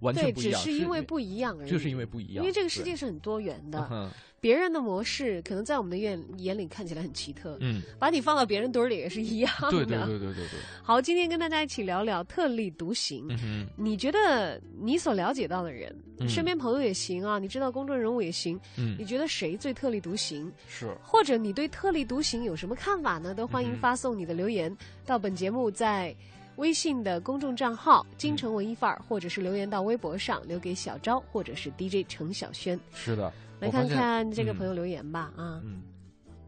[0.00, 1.70] 完全对，不一样，只是因为不一样而已。
[1.70, 9.68] 就是因为不一样，因为这个世界是很多元的，嗯别人的模式可能在我们的眼眼里看起来很奇特，嗯，把你放到别人堆儿里也是一样的。
[9.72, 13.26] 对对对对对对，好，今天跟大家一起聊聊特立独行。
[13.42, 20.52] 嗯，你觉得你所了解到的人，嗯身边朋友也行啊，你知道公众人物也行，嗯你觉得谁最特立独行？
[20.68, 23.34] 是，或者你对特立独行有什么看法呢？
[23.34, 24.72] 都欢迎发送你的留言
[25.04, 26.14] 到本节目在
[26.58, 32.78] 微信的公众账号“京城文艺范儿”，或者是留言到微博上留给小昭或者是 DJ 程小轩。
[32.92, 35.62] 是的，来看看这个嗯朋友留言吧，啊。
[35.64, 35.80] 嗯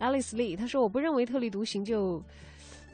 [0.00, 2.20] ，Alice Lee，他说：“我不认为特立独行就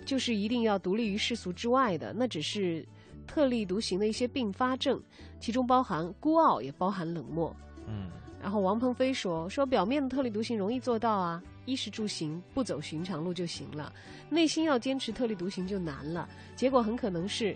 [0.05, 2.87] 就是一定要独立于世俗之外的，那只是
[3.26, 5.00] 特立独行的一些并发症，
[5.40, 7.55] 其中包含孤傲，也包含冷漠。”
[7.88, 8.11] 嗯。
[8.42, 13.92] 然后王鹏飞说：“说表面的特立独行容易做到啊，衣食住行不走寻常路就行了，
[14.31, 17.55] 内心要坚持特立独行就难了，结果很可能是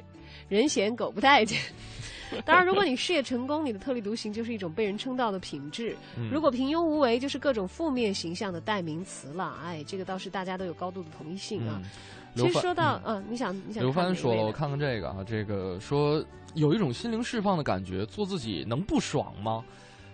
[0.49, 1.59] 人嫌狗不待见。
[2.44, 9.59] 当然，如果你事业成功，你的特立独行就是一种被人称道的品质；嗯，如果平庸无为，就是各种负面形象的代名词了。
[9.64, 11.83] 哎，这个倒是大家都有高度的同一性啊。
[11.83, 11.90] 嗯，
[12.37, 19.64] 其实说到，嗯嗯、你想你想刘帆说了，我看看这个啊，这个说有一种心灵释放的感觉，做自己能不爽吗？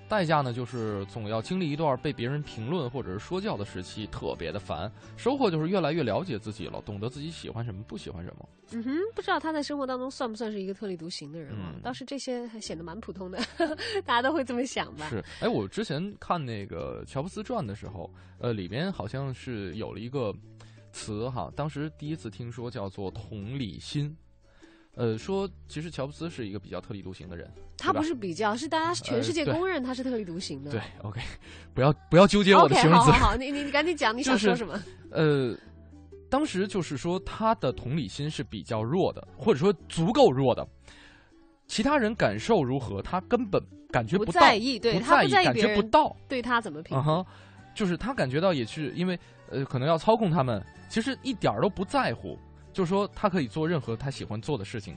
[0.08, 4.90] 代价呢，就是总要经历一段被别人评论或者是说教的时期，特别的烦。
[5.16, 8.48] 收获就是越来越了解自己了，懂得自己喜欢什么，不喜欢什么。
[8.72, 11.72] 嗯哼，不知道他在生活当中算不算是一个特立独行的人啊？
[11.74, 13.38] 嗯倒是这些还显得蛮普通的，
[14.04, 15.08] 大家都会这么想吧？
[15.08, 20.34] 是，哎，我之前看那个乔布斯传的时候，呃，里边好像是有了一个
[20.92, 24.16] 词哈，当时第一次听说叫做同理心。
[24.96, 30.70] 呃，说其实乔布斯是一个比较特立独行的人，他不是比较，是大家全世界公认他是特立独行的。
[30.70, 31.20] 对，OK，
[31.74, 33.26] 不要不要纠结我的 OK，形容词好好。
[33.28, 34.82] 好，你你你赶紧讲你想说什么？
[35.10, 35.54] 呃，
[36.30, 40.66] 当时就是说他的同理心是比较弱的，或者说足够弱的。
[41.66, 46.16] 其他人感受如何，他根本感觉不到，在意，对不他不在意，感觉不到。
[46.28, 47.04] 对他怎么评嗯。
[47.04, 47.26] 哼，
[47.74, 49.18] 就是他感觉到也是因为
[49.50, 52.38] 呃，可能要操控他们，其实一点儿都不在乎，
[52.76, 54.94] 就是说他可以做任何他喜欢做的事情，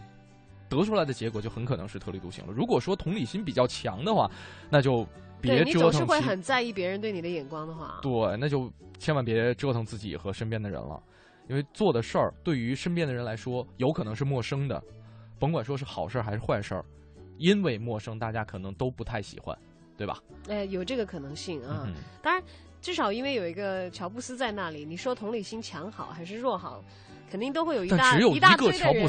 [0.68, 2.52] 得出来的结果就很可能是特立独行了。
[2.52, 4.30] 如果说同理心比较强的话，
[4.70, 5.08] 那就
[5.40, 11.02] 别对你总是折腾会很在意别人对你的眼光的话，对，那就千万别折腾自己和身边的人了，
[11.48, 14.84] 因为做的事儿对于身边的人来说有可能是陌生的，
[15.40, 16.84] 甭管说是好事儿还是坏事儿，
[17.38, 19.58] 因为陌生，大家可能都不太喜欢，
[19.96, 20.22] 对吧？
[20.50, 21.86] 哎，有这个可能性啊。
[21.88, 22.44] 嗯当然，
[22.82, 26.84] 至少因为有一个乔布斯在那里，你说同理心强好还是弱好，
[27.30, 29.08] 肯定都会有一大一大堆的人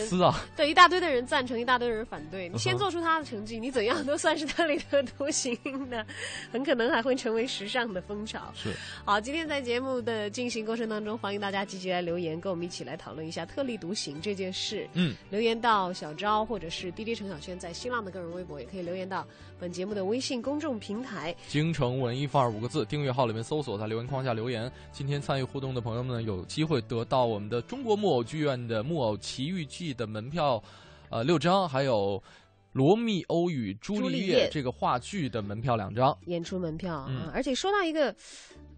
[0.57, 2.49] 对，一大堆的人赞成，一大堆人反对。
[2.49, 4.79] 你先做出他的成绩，你怎样都算是特立
[5.17, 5.57] 独行
[5.89, 6.05] 的，
[6.53, 8.53] 很可能还会成为时尚的风潮。
[8.55, 14.87] 是好，今天在节目的进行过程当中，欢迎大家积极来留言，跟我们一起来讨论一下特立独行这件事。
[14.93, 19.27] 嗯，留言到小昭或者是滴滴程小轩在新浪的个人微博，也可以留言到
[19.59, 21.35] 本节目的微信公众平台。
[21.49, 24.71] 京城文艺范儿五个字，订阅号里面搜索，在留言框下留言。
[24.93, 30.61] 今天参与互动的朋友们呢，有机会得到我们的中国木偶剧院的《木偶奇遇记》的门票，
[31.11, 32.21] 呃，六张，还有
[32.73, 34.33] 《罗密欧与朱朱丽丽叶。
[34.33, 36.17] 叶》这个话剧的门票两张。
[36.27, 37.31] 演出门票啊、嗯。
[37.33, 38.13] 而且说到一个，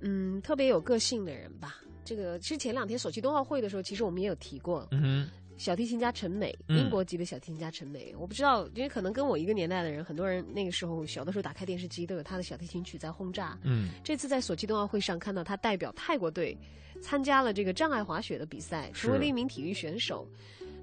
[0.01, 6.79] 嗯，特别有个性的人吧，这个其实前两天索契冬奥会的时候，其实我们也有提过，嗯，小提琴家陈美，嗯。
[6.79, 13.59] 英国籍的小提琴家陈美，我不知道，因为可能跟我一个年代的人，很多人那个时候小的时候打开电视机都有他的小提琴曲在轰炸。
[13.62, 13.88] 嗯。
[14.05, 16.55] 这次在索契冬奥会上看到他代表泰国队
[17.02, 20.26] 参加了这个障碍滑雪的比赛，成为了一名体育选手。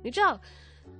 [0.03, 0.39] 你知道，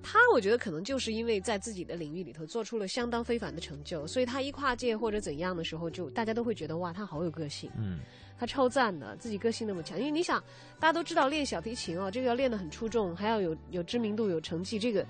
[0.01, 7.69] 他我觉得可能就是因为在自己的领域里头做出了相当非凡的成就，所以他一跨界或者怎样的时候，就大家都会觉得哇，他好有个性。
[7.77, 7.99] 嗯
[8.39, 9.99] 他超赞的，自己个性那么强。
[9.99, 10.41] 因为你想，
[10.79, 15.05] 大家都知道练小提琴哦，这个要练得很出众，还要有有知名度、有成绩，这个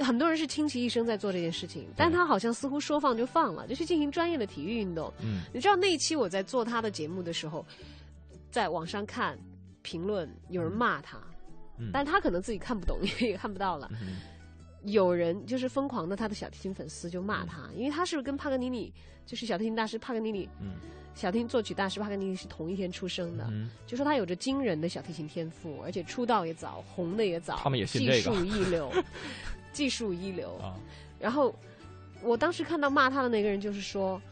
[0.00, 5.10] 很多人是倾其一生在做这件事情，但他好像似乎说放就放了，就去进行专业的体育运动。
[5.22, 7.64] 嗯你知道那一期我在做他的节目的时候，
[8.50, 9.38] 在网上看
[9.82, 11.18] 评论，有人骂他，
[11.78, 13.90] 嗯，但他可能自己看不懂， 也看不到了。
[14.02, 14.16] 嗯
[14.82, 18.92] 有人就是疯狂的他的小提琴粉丝就骂他，因为他是跟帕格尼尼，
[19.24, 20.74] 就是小提琴大师帕格尼尼，嗯
[21.12, 23.48] 小提琴作曲大师帕格尼尼是同一天出生的。
[23.50, 28.92] 嗯就说他有着惊人的小提琴天赋，而且出道也早，红的也早，他们也信技这个术一流，
[29.72, 30.54] 技术一流。
[30.58, 30.78] 啊，
[31.18, 31.52] 然后
[32.22, 34.22] 我当时看到骂他的那个人就是说。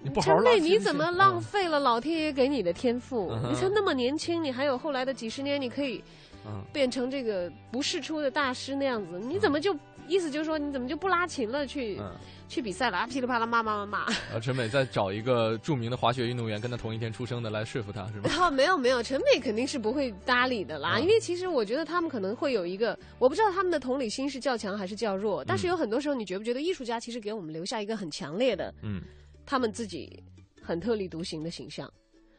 [0.00, 3.30] 你不好好陈妹，拉琴你怎么浪费了老天爷给你的天赋？
[3.30, 3.50] 嗯。
[3.50, 6.02] 你才那么年轻，你还有后来的几十年，你可以
[6.46, 6.62] 嗯。
[6.72, 9.76] 变成这个不世出的大师那样子，你怎么就
[10.06, 11.66] 意思就是说你怎么就不拉琴了？
[11.66, 12.10] 去、嗯，
[12.48, 12.96] 去比赛了？
[12.96, 13.98] 啊，噼里啪啦骂骂骂骂。
[14.04, 18.30] 啊，陈美再找一个著名的滑雪运动员跟他同一天出生的来说服他，是吧？
[18.46, 21.02] 哦， 没有没有，陈美肯定是不会搭理的啦，嗯。
[21.02, 29.02] 因为其实我觉得他们可能会有一个，我不知道他们的同理心是较强还是较弱，但是有很多时候，你觉不觉得艺术家其实给我们留下一个很强烈的嗯
[29.48, 30.22] 他们自己
[30.60, 31.90] 很特立独行的形象？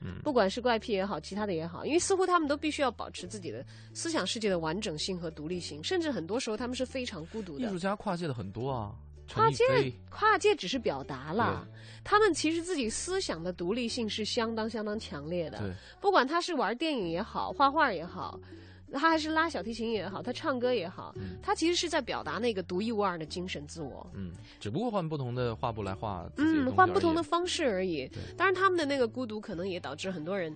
[0.02, 7.78] 嗯不管是怪癖也好，其他的也好，因为似乎他们都必须要保持自己的思想世界的完整性和独立性，甚至很多时候他们是非常孤独的艺术。
[7.78, 8.96] 家跨界的很多啊，
[9.34, 9.66] 跨界，
[10.10, 11.68] 跨界只是表达了，
[12.04, 15.58] 他们其实自己思想的独立性是相当相当强烈的。
[15.58, 18.40] 对，不管他是玩电影也好，画画也好，
[18.92, 24.06] 他还是拉小提琴也好，他唱歌也好，嗯他其实是在表达那个独一无二的精神自我。
[24.14, 28.20] 嗯，只不过换不同的画布来画嗯，换不同的方式而已对。
[28.38, 30.56] 当然，他们的那个孤独可能也导致很多人。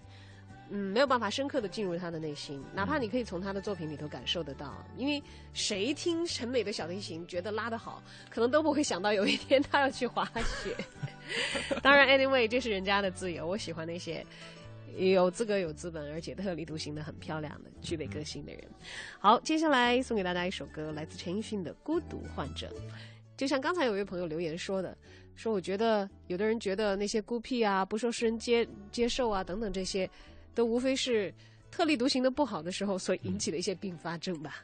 [0.69, 5.21] 嗯，没有办法深刻的进入他的内心，哪嗯怕你可以从他的作品里头感受得到，因为
[5.51, 10.25] 谁听陈美的小提琴觉得拉得好，可能都不会想到有一天他要去滑
[10.63, 10.75] 雪。
[11.83, 14.25] 当然，anyway，这是人家的自由，我喜欢那些
[14.95, 18.63] 有资格、有资本，而且特立独行的、很漂亮的、具备个性的人。
[19.19, 22.67] 好，接下来送给大家一首歌，来自陈奕迅的《孤独患者》。
[23.35, 24.95] 就像刚才有位朋友留言说的，
[25.35, 30.09] 说我觉得有的人觉得那些孤僻啊、不受世人接接受啊等等这些，
[30.53, 31.33] 都无非是
[31.71, 34.63] 特立独行的不好的时候所引起的一些并发症吧。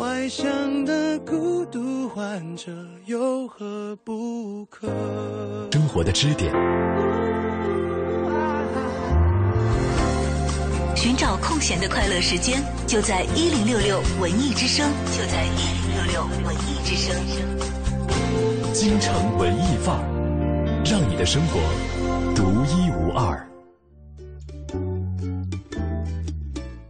[0.00, 2.72] 怀想的孤独患者
[3.04, 4.88] 有何不可？
[5.72, 6.50] 生活的支点，
[10.96, 17.14] 寻找空闲的快乐时间，就在一零六六文艺之声，就在一零六六文艺之声。
[18.72, 21.60] 京城文艺范儿，让你的生活
[22.34, 23.49] 独一无二。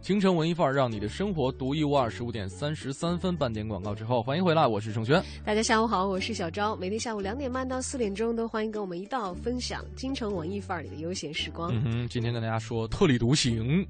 [0.01, 2.09] 京城文艺范儿，让你的生活独一无二。
[2.09, 5.23] 十五点三十三分，半点广告之后，欢迎回来，我是盛轩。
[5.45, 6.75] 大家下午好，我是小昭。
[6.75, 11.71] 每天下午两点半到四点钟，都欢迎跟我们一道分享京城文艺范儿里的悠闲时光。
[11.71, 13.87] 嗯哼，今天跟大家说特立独行。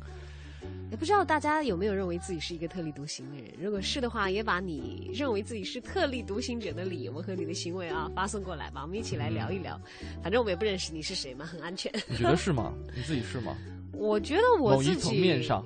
[0.91, 3.45] 也不知道大家有没有认为自己是一个特立独行的人？
[3.57, 9.79] 如果是的话，也把你认为自己是特立独行者的理由和你的行为啊发送过来吧，我们一起来聊一聊。
[10.21, 11.89] 反正我们也不认识你是谁嘛，很安全。
[12.09, 12.73] 你觉得是吗？
[12.93, 13.55] 你自己是吗？
[13.95, 15.65] 我觉得我自己某一层面上，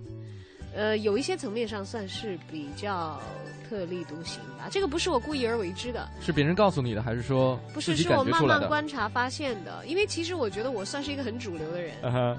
[0.76, 3.20] 呃，有一些层面上算是比较
[3.68, 4.68] 特立独行吧。
[4.70, 8.68] 这个不是我故意而为之的，是别人告诉你的，还是说不是是我慢慢？
[8.68, 9.86] 观察发现的。
[9.86, 11.94] 因为其实我觉得我算是一个很主流的人，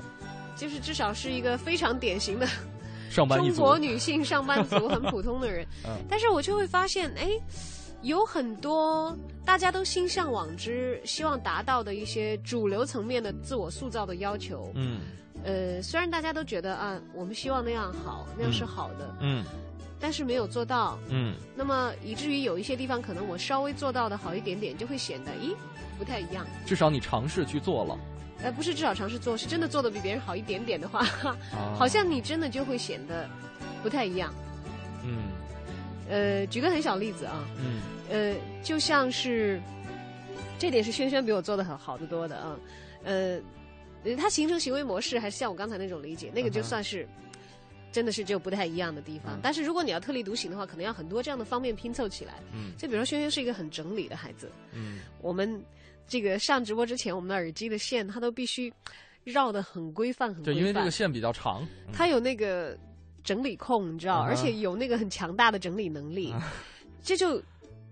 [0.55, 2.55] 就是至少是一个非常典型的中
[3.11, 3.55] 上班中。
[3.57, 5.67] 国女性上班族，很普通的人。
[5.85, 7.29] 嗯但是我就会发现，哎，
[8.03, 14.71] 有很多大家都心向往之、希望达到的一些主流层面的自我塑造的要求。
[14.75, 15.01] 嗯
[15.47, 19.45] 呃，虽然大家都觉得啊，我们希望那样好，那样是好的，嗯
[19.99, 20.99] 但是没有做到。
[21.09, 25.55] 嗯那么以至于有一些地方可能我稍微做到的好一点点，就会显得咦
[25.97, 26.47] 不太一样。
[26.67, 27.99] 至少你尝试去做了。
[28.43, 33.27] 呃，不是至少尝试做，是真的做的比别人好一点点的话，啊 好像你真的就会显得
[33.83, 34.35] 不太一样。
[35.05, 35.23] 嗯
[36.11, 37.81] 呃，举个很小例子啊，嗯
[38.11, 39.61] 呃，就像是
[40.59, 42.57] 这点是轩轩比我做的很好的多的啊，
[43.05, 43.39] 呃，
[44.07, 47.07] 呃他形成行为模式还是像我刚才那种理解，那个就算是。
[47.93, 49.41] 真的是只有不太一样的地方，嗯。
[49.43, 52.35] 但是如果你要特立独行的话，可能要很多这样的方面拼凑起来。
[52.53, 52.77] 嗯。
[52.77, 54.99] 就比如说轩轩是一个很整理的孩子，嗯。
[55.23, 55.65] 我们
[56.07, 58.71] 这个上直播之前，我们的耳机的线它都必须
[59.25, 61.93] 绕的很规范，很规对，因为这个线比较长，嗯。
[61.95, 62.77] 它有那个
[63.25, 66.35] 整理控，你知道，而且有那个很强大的整理能力，
[67.03, 67.43] 这就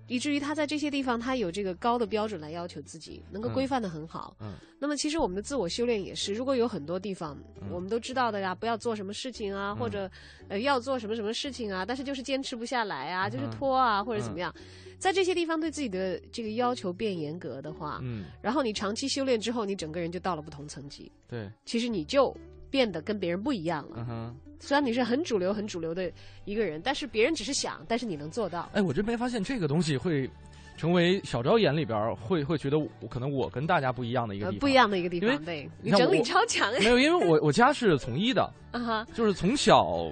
[0.06, 3.52] 以至于他在这些地方，他有这个高的标准来要求自己，能够嗯。
[3.52, 4.36] 规范的很好。
[4.40, 4.54] 嗯。
[4.78, 7.68] 那么，其实我们的自我修炼也是，如果有很多地方、嗯。
[7.70, 10.10] 我们都知道的呀，不要做什么事情啊，或者
[10.48, 14.54] 呃要做什么什么事情啊，但是就是坚持不下来啊，就是拖啊，或者怎么样，
[14.98, 22.36] 在这些地方对自己的这个要求变严格的话，嗯，然后你长期修炼之后，你整个人就到了不同层级，对，其实你就
[22.74, 23.98] 变得跟别人不一样了。
[23.98, 24.36] 嗯哼。
[24.58, 26.10] 虽然你是很主流、很主流的
[26.44, 28.68] 一个人，但是别人只是想，但是你能做到。
[28.72, 30.28] 哎，我真没发现这个东西会
[30.76, 34.60] 成为小昭眼里边会会觉得我可能我跟大家不一样的一个呃地，方。
[34.60, 40.10] 不一样的一个地方，对你整理超强没有，因为我我家是从医的，啊哈，就是从小，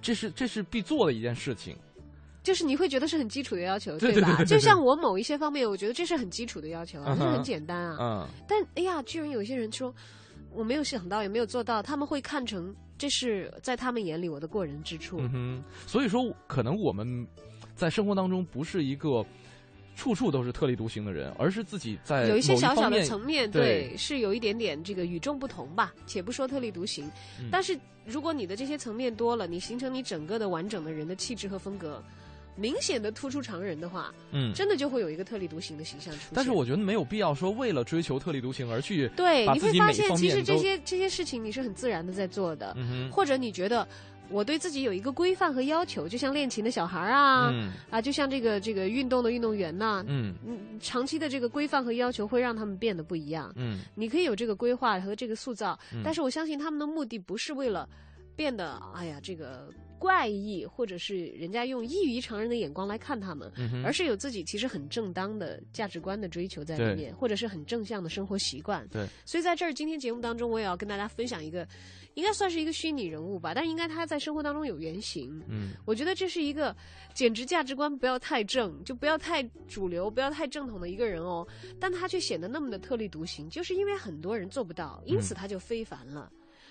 [0.00, 1.76] 这是这是必做的一件事情。
[2.42, 4.44] 就是你会觉得是很基础的要求，对对吧？
[4.44, 7.96] 就像我某一些方面，我觉得这是很基础的要求啊，嗯哼这很简单啊。
[8.00, 9.94] 嗯但哎呀，居然有些人说
[10.52, 15.18] 我没有想到，也没有做到，他们会看成这是在他们眼里我的过人之处。
[15.20, 17.26] 嗯哼，所以说可能我们
[17.74, 19.24] 在生活当中不是一个
[19.94, 25.92] 处处都是特立独行的人，而是自己在有一些小小的层面，对是有一点点这个与众不同吧。
[26.06, 27.06] 且不说特立独行，
[27.40, 32.02] 嗯但是如果你的这些层面多了，你形成你整个的完整的人的气质和风格，
[32.58, 34.52] 明显的突出常人的话，嗯。
[34.52, 36.30] 真的就会有一个特立独行的形象出现。
[36.34, 42.76] 但是我觉得没有必要说为了追求特立独行而去对，你会发现其实这些这些事情你是很自然的在做的，
[43.12, 43.86] 或者你觉得
[44.30, 53.50] 我对自己有一个规范和要求，就像练琴的小孩儿啊，嗯啊，就像这个这个运动的运动员呐、嗯嗯，长期的这个规范和要求会让他们变得不一样。
[53.56, 57.88] 嗯你可以有这个规划和这个塑造，嗯但是我相信他们的目的不是为了
[58.36, 68.86] 变得哎呀这个怪异，或者是人家用异于常人的眼光来看他们，嗯，而是有自己其实很正当的价值观的追求在里面，或者是很正向的生活习惯。
[68.88, 71.66] 对，所以在这儿今天节目当中，我也要跟大家分享一个，
[72.14, 75.42] 应该算是一个虚拟人物吧，但应该他在生活当中有原型。
[75.48, 76.74] 嗯我觉得这是一个
[77.14, 81.46] 简直价值观不要太正，就不要太主流，不要太正统的一个人哦。
[81.80, 86.30] 但他却显得那么的特立独行，就是因为很多人做不到，因此他就非凡了。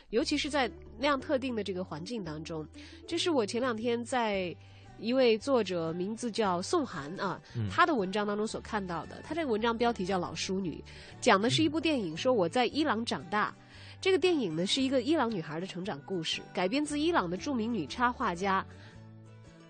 [0.09, 2.65] 尤其是在那样特定的这个环境当中，
[3.07, 4.55] 这是我前两天在
[4.99, 9.21] 一位作者名字叫宋涵啊，嗯他的文章当中所看到的。
[9.23, 10.83] 他这个文章标题叫《老淑女》，
[11.21, 13.53] 讲的是一部电影，说我在伊朗长大。
[13.99, 18.65] 这个电影呢是一个伊朗女孩的成长故事，改编自伊朗的著名女插画家，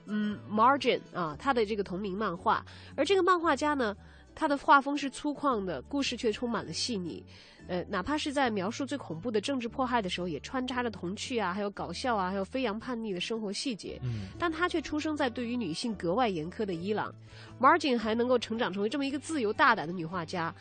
[0.06, 2.64] 嗯，Margin 啊，她的这个同名漫画。
[2.96, 3.96] 而这个漫画家呢，
[4.38, 7.26] 他的画风是粗犷的，故事却充满了细腻。
[7.68, 14.00] 呃，哪怕是在描述最恐怖的政治迫害的时候，也穿插着童趣啊，还有搞笑啊，还有飞扬叛逆的生活细节。
[14.04, 17.12] 嗯但她却出生在对于女性格外严苛的伊朗
[17.60, 20.54] ，Margin 还能够成长成为这么一个自由大胆的女画家，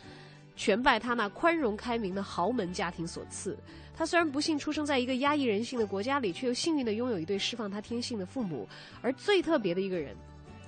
[0.55, 3.55] 全拜她那宽容开明的豪门家庭所赐。
[3.95, 8.67] 她虽然不幸出生在一个压抑人性的国家里，却又幸运的拥有一对释放她天性的父母。
[9.01, 10.15] 而最特别的一个人，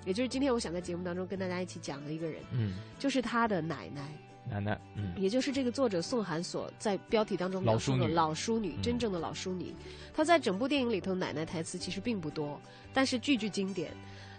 [0.09, 4.01] 也就是今天我想在节目当中跟大家一起讲的一个人，嗯，就是他的奶奶。
[4.49, 9.71] 奶奶，嗯也就是这个作者宋涵所在标题当中描述的老淑女真正的老淑女。
[10.11, 12.59] 她在整部电影里头奶奶台词其实并不多，
[12.91, 13.91] 但是句句经典。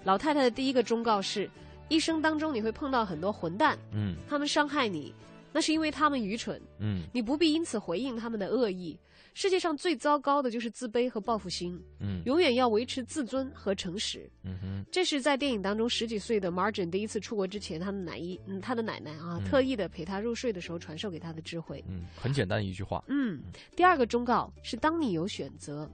[0.03, 1.49] 老太太的第一个忠告是：
[1.89, 5.15] 一生当中你会碰到很多混蛋，嗯他们伤害你，
[5.53, 8.99] 那是因为他们愚蠢，嗯你不必因此回应他们的恶意。
[9.35, 14.31] 世界上最糟糕的就是自卑和报复心，嗯永远要维持自尊和诚实。
[14.45, 21.85] 嗯哼，这是在电影当中十几岁的 Margin 第一次出国之前，他的奶一，嗯，他的奶奶啊，嗯特意的陪他入睡的时候传授给他的智慧。
[21.89, 23.41] 嗯，很简单一句话，嗯，
[23.77, 25.91] 第二个忠告是：当你有选择，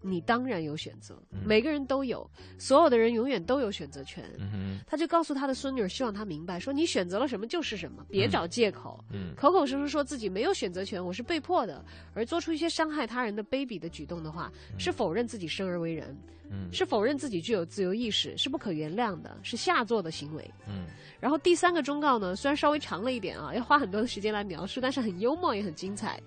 [0.00, 2.28] 你当然有选择，嗯每个人都有，
[2.58, 4.24] 所有的人永远都有选择权。
[4.38, 9.04] 嗯，他就告诉他的孙女儿，希望他明白，说你选择了什么就是什么，别嗯找借口。
[9.12, 11.84] 嗯口口声声说自己没有选择权，我是被迫的，
[12.14, 16.16] 而做出一些伤害他人的卑鄙的举动的话，是否认自己生而为人，
[16.50, 20.48] 嗯是否认自己具有自由意识，是不可原谅的，是下作的行为。
[20.68, 20.86] 嗯
[21.20, 26.20] 然后第三个忠告呢，虽然稍微长了一点啊，要花很多的时间来描述，但是很幽默也很精彩。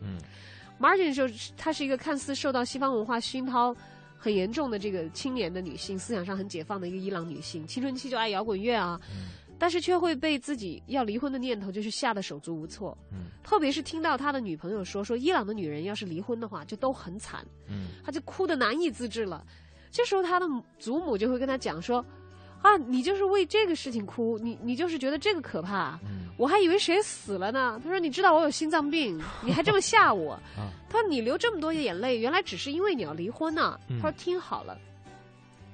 [0.82, 3.76] 嗯 Margin 就是她是一个看似受到西方文化熏陶
[4.18, 9.00] 很严重的这个青年的女性，思想上很解放的一个伊朗女性，青春期就爱摇滚乐啊，
[9.58, 12.98] 但是却会被自己要离婚的念头就是吓得手足无措。
[13.12, 19.46] 嗯特别是听到他的女朋友说说伊朗的女人要是离婚的话就都很惨，嗯他就哭得难以自制了。
[19.92, 20.46] 这时候他的
[20.80, 22.06] 祖母就会跟他讲说
[22.62, 27.80] ：“啊，你就是为这个事情哭，你你就是觉得这个可怕。”嗯我还以为谁死了呢。
[27.84, 30.34] 他说：“你知道我有心脏病，你还这么吓我。
[30.58, 34.76] 啊他说：“你流这么多眼泪，原来只是因为你要离婚呢、嗯他说：“听好了，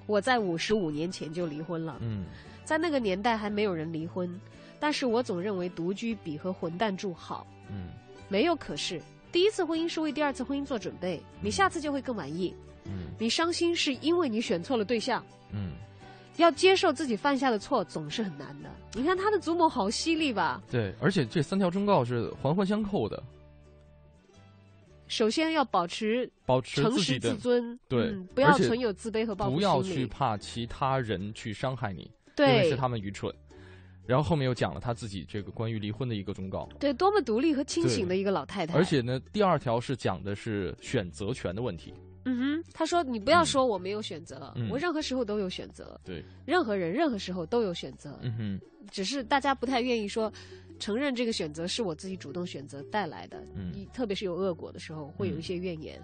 [0.07, 2.26] 我在五十五年前就离婚了，嗯
[2.65, 4.30] 在那个年代还没有人离婚。
[4.78, 7.47] 但是我总认为独居比和混蛋住好。
[7.72, 7.88] 嗯
[8.28, 9.01] 没有可是，
[9.32, 12.53] 第一次婚姻是为第二次婚姻做准备，你下次就会更满意。
[12.84, 15.24] 嗯你伤心是因为你选错了对象。
[15.53, 15.72] 嗯，
[16.38, 18.69] 要接受自己犯下的错总是很难的。
[18.93, 20.61] 你看他的祖母好犀利吧？
[20.71, 23.21] 对，而且这三条忠告是环环相扣的，
[25.07, 29.83] 首先要保持保持诚实自己的自尊，对嗯，不要存有自卑和报复不要。
[29.83, 32.01] 去怕其他人去伤害你，
[32.38, 33.33] 因为对是他们愚蠢。
[34.05, 38.73] 然后后面又讲了他自己这个关于离婚的一个忠告，对，多么独立和清醒的一个老太太。
[38.73, 41.93] 而，且呢，第二条是讲的是选择权的问题。
[42.28, 44.69] 嗯哼，他说你不要说我没有选择，嗯。
[44.69, 48.61] 我任何时候都有选择，对，任何人任何时候都有选择，嗯哼，
[48.91, 50.32] 只是大家不太愿意说。
[50.80, 53.73] 承认这个选择是我自己主动选择带来的，嗯。
[53.73, 55.99] 一特别是有恶果的时候，会有一些怨言。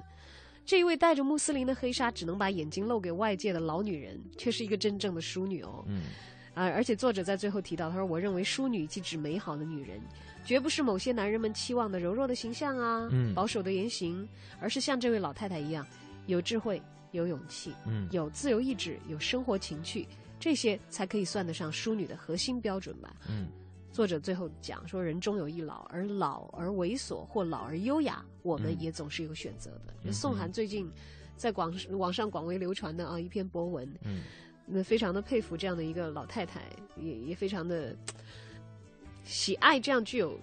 [0.66, 5.86] 这一位戴着穆斯林的黑纱，只能把眼睛露给外界的老女人，却是一个真正的淑女哦。
[5.88, 6.04] 嗯。
[6.56, 10.02] 啊，而且作者在最后提到，他说：“我认为淑女即指美好的女人，
[10.44, 13.32] 绝不是某些男人们期望的柔弱的形象啊，嗯。
[13.36, 14.28] 保守的言行，
[14.60, 15.86] 而是像这位老太太一样，
[16.26, 20.08] 有智慧、有勇气、嗯有自由意志、有生活情趣，
[20.40, 23.48] 这些才可以算得上淑女的核心标准吧。”嗯
[23.92, 29.94] 作者最后讲说，人终有一老，而老而猥琐或老而优雅，我们嗯也总是有选择的。
[30.06, 30.92] 嗯宋涵最近
[31.38, 34.24] 在广网上广为流传的啊一篇博文，嗯
[34.66, 36.62] 那非常的佩服这样的一个老太太，
[37.00, 37.96] 也也非常的
[39.24, 40.40] 喜爱这样具有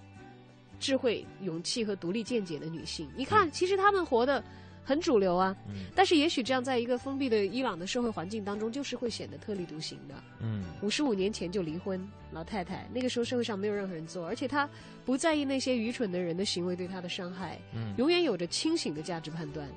[0.78, 3.10] 智慧、勇气和独立见解的女性。
[3.16, 4.44] 你看，其实她们活得
[4.90, 10.14] 很主流啊，嗯但是也许这样在一个封闭的伊朗的社会环境当中，就是会显得特立独行的。
[10.40, 14.68] 嗯五十五年前就离婚，老太太那个时候社会上没有任何人做，而且她
[15.04, 19.68] 不在意那些愚蠢的人的行为对她的伤害，嗯永远有着清醒的价值判断。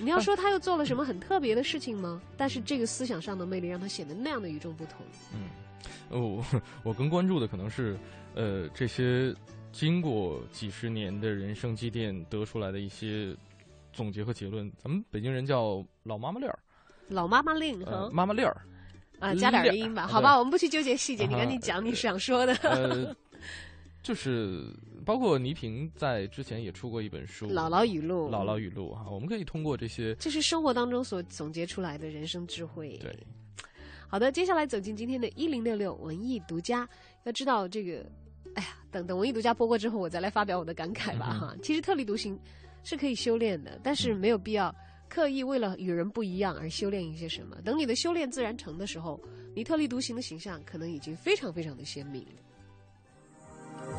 [0.00, 2.22] 你要说她又做了什么很特别的事情吗？
[2.36, 5.04] 但是这个思想上的魅力让她显得那样的与众不同。
[5.34, 5.50] 嗯，
[6.08, 6.44] 呃我
[6.84, 7.98] 我更关注的可能是，
[8.34, 9.34] 呃，这些
[9.72, 13.36] 经过几十年的人生积淀得出来的一些
[13.98, 14.70] 总结和结论。
[14.80, 16.56] 咱们北京人叫老妈妈令儿，
[17.08, 18.56] 老妈妈令呃，和、妈妈令儿，
[19.18, 22.54] 啊，加点儿音吧，好吧，我们不去纠结细节，你赶紧啊讲你想说的。
[22.62, 23.12] 呃，
[24.00, 24.72] 就是
[25.04, 32.96] 包括倪萍在之前也出过一本书《姥姥语录，姥姥语录》哈，我们可以通过这些这是生活当中所总结出来的人生智慧。
[32.98, 33.26] 对，
[34.06, 36.88] 好的，接下来走进今天的一零六六文艺独家。
[37.24, 38.06] 要知道这个，
[38.54, 41.56] 哎呀，等等文艺独家播过之后，我再来发表我的感慨吧嗯哈。
[41.62, 42.38] 其实特立独行
[42.84, 44.74] 是可以修炼的，但是没有必要
[45.08, 47.56] 刻意为了与人不一样而修炼一些什么。
[47.62, 49.20] 等你的修炼自然成的时候，
[49.54, 52.40] 你特立独行的形象可能已经非常非常的鲜明了。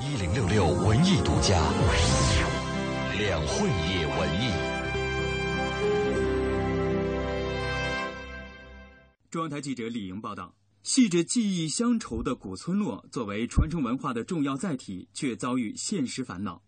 [0.02, 1.60] 一零六六文艺独家，
[3.18, 4.52] 两会也文艺。
[9.30, 16.62] 中央台记者李莹报道：系着记忆乡愁的古村落，作为传承文化的重要载体，却遭遇现实烦恼。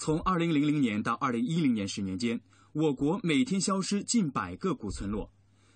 [0.00, 2.40] 从2000年到2010年十年间，
[2.72, 5.30] 我国每天消失近百个古村落。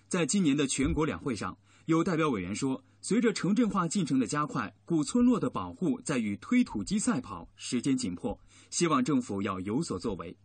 [0.07, 1.55] 在今年的全国两会上，
[1.85, 8.39] 有代表委员说，随着城镇化进程的加快，古村落的保护在与推土机赛跑，时间紧迫，
[8.71, 10.35] 希望政府要有所作为。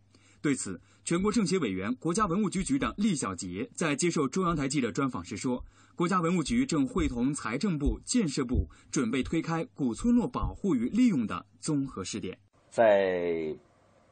[0.43, 5.65] 对此，全国政协委员、国家文物局局长厉小杰在接受中央台记者专访时说，
[5.95, 12.37] 国家文物局正会同财政部、建设部，准备推开古村落保护与利用的综合试点。
[12.69, 13.53] 在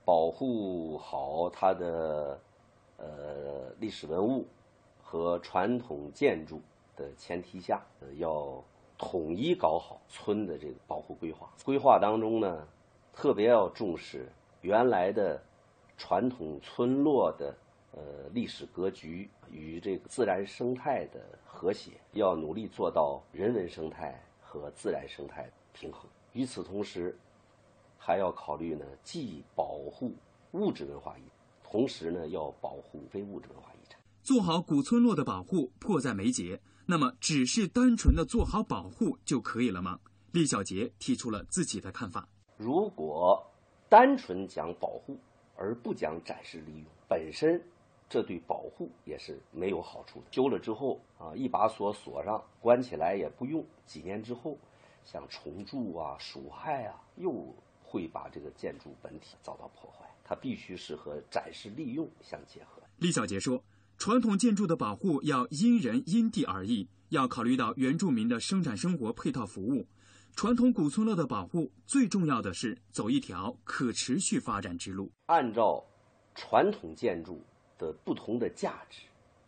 [0.09, 2.39] 保护好它的
[2.97, 4.43] 呃历史文物
[5.03, 6.59] 和传统建筑
[6.95, 8.59] 的前提下，呃要
[8.97, 11.47] 统一搞好村的这个保护规划。
[11.63, 12.67] 规划当中呢，
[13.13, 14.27] 特别要重视
[14.61, 15.39] 原来的
[15.95, 17.55] 传统村落的
[17.91, 18.01] 呃
[18.33, 26.09] 历史格局与这个自然生态的和谐，要努力做到人文生态和自然生态平衡。
[26.33, 27.15] 与此同时，
[27.99, 30.15] 还要考虑呢，既保护
[30.53, 31.31] 物质文化遗产，
[31.63, 33.99] 同时呢要保护非物质文化遗产。
[34.23, 39.99] 做好古村落的保护迫在眉睫，那么只是单纯的做好保护就可以了吗？
[40.31, 42.27] 厉小杰提出了自己的看法。
[42.57, 43.45] 如果
[43.89, 45.17] 单纯讲保护
[45.55, 47.61] 而不讲展示利用，本身
[48.07, 50.25] 这对保护也是没有好处的。
[50.31, 54.57] 修了之后啊，一把锁锁上，关起来也不用，几年之后，
[55.03, 57.31] 像虫蛀啊、鼠害啊，又
[57.89, 60.05] 会把这个建筑本体遭到破坏。
[60.23, 62.79] 它必须是和展示利用相结合。
[62.97, 63.63] 李小杰说，
[63.97, 69.87] 传统建筑的保护要因人因地而异，要考虑到原住民的生产生活配套服务。
[70.35, 75.11] 传统古村落的保护，最重要的是走一条可持续发展之路。
[75.25, 75.83] 按照
[76.35, 77.41] 传统建筑
[77.79, 79.01] 的不同的价值、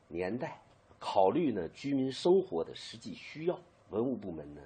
[0.08, 0.60] 年代，
[0.98, 3.62] 考虑呢居民生活的实际需要，
[3.92, 4.62] 文物部门呢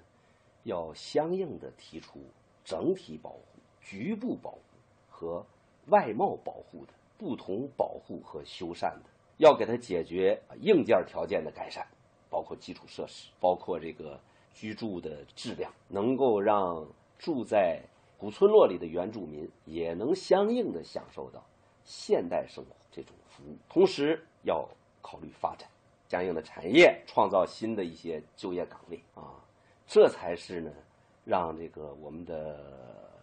[0.63, 2.25] 要相应的提出
[2.63, 3.54] 整体保护、
[3.85, 4.59] 局部保护
[5.07, 5.45] 和
[5.89, 9.03] 外貌保护的不同保护和修缮的，
[9.37, 11.85] 要给它解决硬件条件的改善，
[12.27, 14.19] 包括基础设施，包括这个
[14.55, 16.83] 居住的质量，能够让
[17.19, 17.79] 住在
[18.17, 21.45] 古村落里的原住民也能相应的享受到
[21.83, 24.67] 现代生活这种服务，同时要
[24.99, 25.69] 考虑发展
[26.09, 29.39] 相应的产业，创造新的一些就业岗位啊，
[29.85, 30.71] 这才是呢，
[31.23, 32.59] 让这个我们的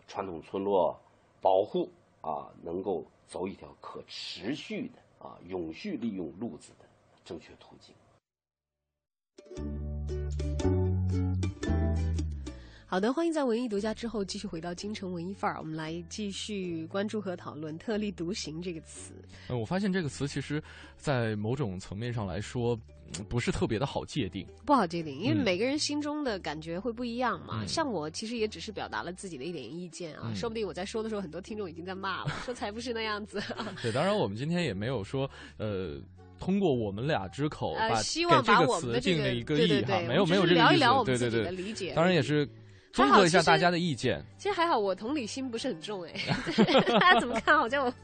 [0.06, 0.98] 传统村落
[1.40, 1.90] 保护
[2.20, 6.84] 啊，能够走一条可持续的啊永续利用路子的
[7.24, 7.94] 正确途径。
[12.92, 19.14] 好的，欢迎在文艺独家之后继续回到京城文艺范儿，我们来继续关注和讨论“特立独行”这个词。
[19.48, 20.62] 呃，我发现这个词其实，
[20.98, 22.78] 在某种层面上来说，
[23.16, 24.46] 嗯不是特别的好界定。
[24.66, 27.62] 不好界定，因为嗯每个人心中的感觉会不一样嘛。
[27.62, 33.42] 嗯像我其实也只是表达了自己的一点意见啊，嗯说不定我在说的时候，很多听众已经在骂了，说才不是那样子。
[33.80, 35.98] 对，当然我们今天也没有说，呃。
[36.38, 42.44] 通过我们俩之口，把呃，希望给这个词把我们的这个定了一个对对义哈，对，没有没有这个意思，聊一聊我们对对自己的对，理解，当然也是
[42.92, 44.22] 综合一下大家的意见。
[44.36, 46.12] 其实还好，我同理心不是很重哎，
[47.00, 47.56] 大家怎么看？
[47.56, 47.94] 好像我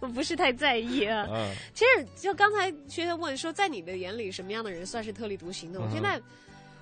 [0.00, 1.26] 我不是太在意啊。
[1.30, 5.80] 嗯其实就刚才学员问说，在你的眼里，什么样的人算是特立独行的？
[5.80, 6.20] 我现在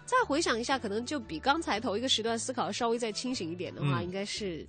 [0.05, 4.67] 再回想一下，可能就比刚才头一个时段思考稍微再清醒一点的话，嗯应该是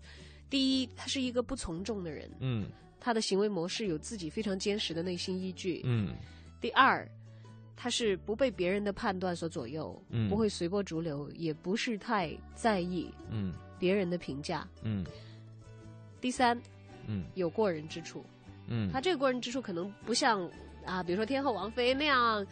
[0.49, 2.69] 第一，他是一个不从众的人，嗯
[2.99, 5.81] 他的行为模式有自己非常坚实的内心依据。
[5.83, 6.13] 嗯
[6.61, 7.05] 第二，
[7.75, 14.67] 他是不被别人的判断所左右，嗯不会随波逐流，也不是太在意嗯别人的评价。
[14.83, 15.05] 嗯
[16.21, 16.59] 第三，
[17.07, 18.23] 嗯有过人之处。
[18.67, 20.49] 嗯他这个过人之处可能不像
[20.85, 22.45] 啊，比如说天后王菲那样，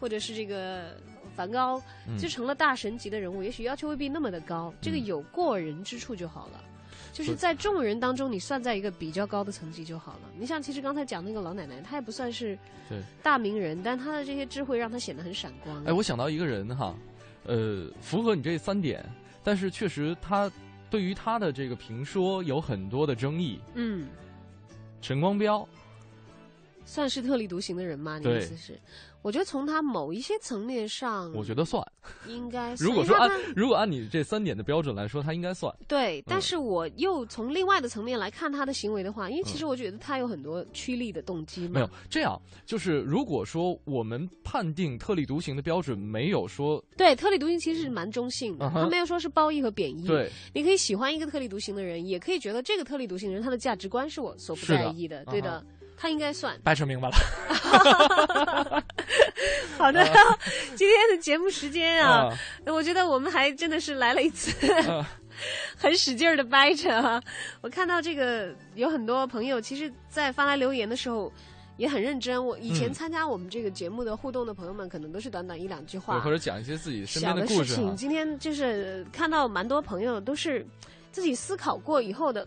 [0.00, 0.96] 或者是这个
[1.36, 4.72] 梵高，嗯就成了大神级的人物，也许要求未必那么的高。
[4.80, 6.64] 这个有过人之处就好了。
[7.18, 10.20] 就是在众人当中，你算在一个比较高的层级就好了。
[10.38, 12.56] 你像，其实刚才讲那个老奶奶，她也不算是
[12.88, 13.02] 对。
[13.24, 15.84] 大名人，但她的这些智慧让她显得很闪光。
[15.84, 16.94] 哎，我想到一个人哈，
[17.42, 19.04] 呃，符合你这三点，
[19.42, 20.48] 但是确实他
[20.88, 23.58] 对于他的这个评说有很多的争议。
[23.74, 24.06] 嗯，
[25.02, 25.68] 陈光标，
[26.84, 28.18] 算是特立独行的人吗？
[28.18, 28.78] 你的意思是？
[29.22, 31.84] 我觉得从他某一些层面上，我觉得算。
[32.28, 32.88] 应该算。
[32.88, 35.74] 如果说按如果按你这三点的标准来说， 他应该算。
[35.86, 41.70] 对，但嗯是我又从另外的层面来看他的行为的话，因为其实嗯我觉得他有很多趋利的动机嘛。
[41.74, 50.06] 没有这样，就是如果说我们判定特立独行的标准没有说对，特立独行其实是蛮中性的，嗯哼他没有说是褒义和贬义。
[50.06, 56.58] 对，你可以喜欢一个特立独行的人，也可以觉得这个特立独行的人他的价值观是我所不在意的，对的嗯，他应该算。
[56.62, 57.16] 掰扯明白了。
[59.76, 60.04] 好的，
[60.76, 62.38] 今天的节目时间啊，啊
[62.72, 65.08] 我觉得我们还真的是来了一次啊
[65.76, 67.22] 很使劲儿的掰扯啊。
[67.60, 71.32] 我看到这个有很多朋友，其实，在发来留言的时候。
[71.78, 72.44] 也很认真。
[72.44, 77.94] 我以前嗯参加我们这个节目的互动的朋友们，可能都是短短一两句话，或者讲一些自己身边的故事情。。
[77.94, 80.66] 今天就是看到蛮多朋友都是
[81.12, 82.44] 自己思考过以后的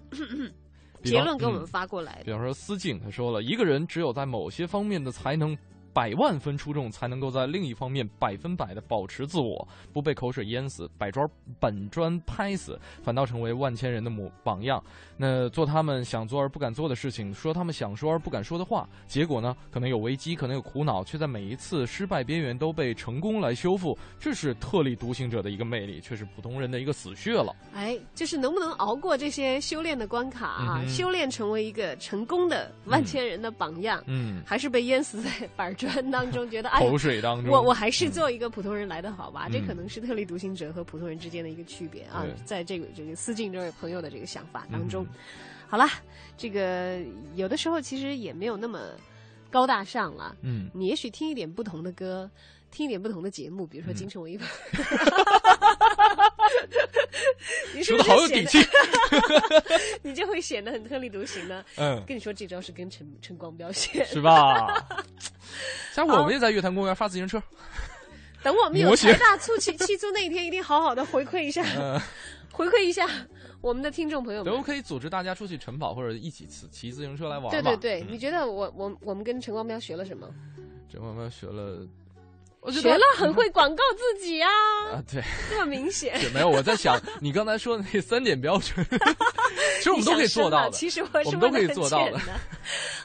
[1.04, 2.24] 结论给我们嗯发过来的。
[2.24, 5.58] 比方说思静，他说了，一个人只有在某些方面的才能
[5.94, 11.28] 百万分出众，才能够在另一方面百分百的保持自我，不被口水淹死，百砖
[11.60, 14.82] 本砖拍死，反倒成为万千人的模榜样。
[15.18, 23.98] 那做他们想做而不敢做的事情，说他们想说而不敢说的话，结果呢，可能有危机，可能有苦恼，却在每一次失败边缘都被成功来修复。
[24.20, 27.56] 这是特立独行者的一个魅力，却是普通人的一个死穴了。
[27.74, 30.82] 哎，就是能不能熬过这些修炼的关卡啊？
[30.82, 35.81] 嗯修炼成为一个成功的万千人的榜样，嗯，还是被淹死在 板砖
[36.12, 39.48] 当中，觉得哎口水当中，我我还是做一个普通人来的好吧？
[39.48, 45.04] 嗯这可能是特立独行者和普通人之间的一个区别啊对，在这个这个思静这位朋友的这个想法当中。
[45.06, 45.08] 嗯
[45.72, 45.88] 好了，
[46.36, 47.00] 这个
[47.36, 48.90] 有的时候其实也没有那么
[49.50, 50.36] 高大上了。
[50.42, 52.30] 嗯，你也许听一点不同的歌，
[52.72, 54.46] 听一点不同的节目，比如说嗯《京城文艺范》
[57.76, 58.70] 你是说的好有底气显。
[60.04, 61.64] 你就会显得很特立独行呢。
[61.78, 64.68] 嗯跟你说这招是跟陈陈光标学的，是吧？
[65.94, 67.42] 下回我们也在月坛公园发自行车。
[68.44, 72.00] 等我们有大促气气租那一天，一定好好的回馈一下，嗯，
[72.52, 73.08] 回馈一下
[73.62, 74.52] 我们的听众朋友们。
[74.52, 77.52] 都可以组织大家出去晨跑，或者一起骑骑自行车来玩。
[77.52, 80.28] 对对对，嗯你觉得我我我们跟陈光标学了什么？
[80.90, 81.86] 陈光标学了，
[82.62, 84.48] 我觉得很会广告自己啊，
[84.94, 86.20] 啊，对，这么明显。
[86.20, 86.48] 是没有。
[86.48, 88.86] 我在想 你刚才说的那三点标准，
[89.82, 90.72] 其实我们都可以做到的。
[90.72, 92.20] 其实我是我们都可以做到的。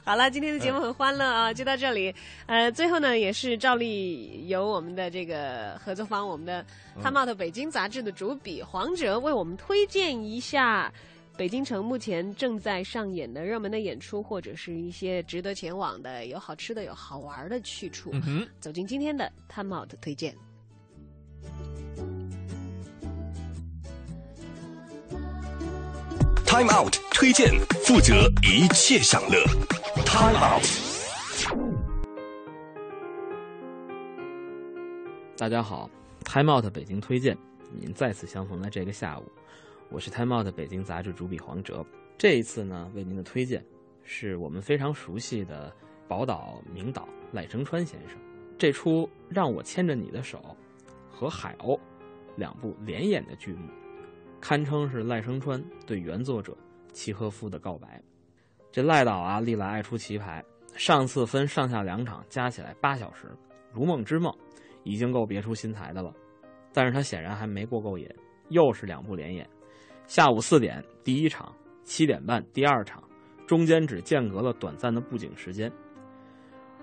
[0.04, 2.14] 好了，今天的节目很欢乐啊，就到这里。
[2.44, 6.64] 呃，最后呢，也是照例由我们的这个合作方，我们的
[7.02, 10.92] 《Time Out 北京》杂志的主笔黄哲为我们推荐一下
[11.37, 18.09] 北京城目前正在上演的热门的演出，或者是一些值得前往的、有好吃的、有好玩的去处。
[18.14, 20.34] 嗯哼，走进今天的 Time Out 推荐。
[26.47, 27.53] Time Out 推荐，
[27.84, 29.45] 负责一切享乐。
[30.07, 30.64] Time Out。
[35.37, 35.91] 大家好
[36.24, 37.37] ，Time Out 北京推荐，
[37.78, 39.24] 您再次相逢在这个下午，
[39.89, 41.84] 我是 Time Out 北京杂志主笔黄哲。
[42.18, 43.64] 这一次呢，为您的推荐
[44.03, 45.72] 是我们非常熟悉的
[46.09, 48.18] 宝岛名导赖声川先生。
[48.59, 50.39] 这出《让我牵着你的手》
[51.09, 51.76] 和《海鸥》
[52.37, 53.68] 两部联演的剧目，
[54.41, 56.57] 堪称是赖声川对原作者
[56.93, 58.03] 契诃夫的告白。
[58.72, 63.28] 这赖导啊，历来爱出奇牌，上次分上下两场，加起来八小时，
[63.72, 64.34] 如梦之梦。
[64.82, 66.14] 已经够别出心裁的了，
[66.72, 68.09] 但是他显然还没过够瘾，
[68.51, 69.45] 又是两部连演，
[70.07, 71.52] 下午四点第一场，
[71.82, 73.02] 七点半第二场，
[73.44, 75.70] 中间只间隔了短暂的布景时间。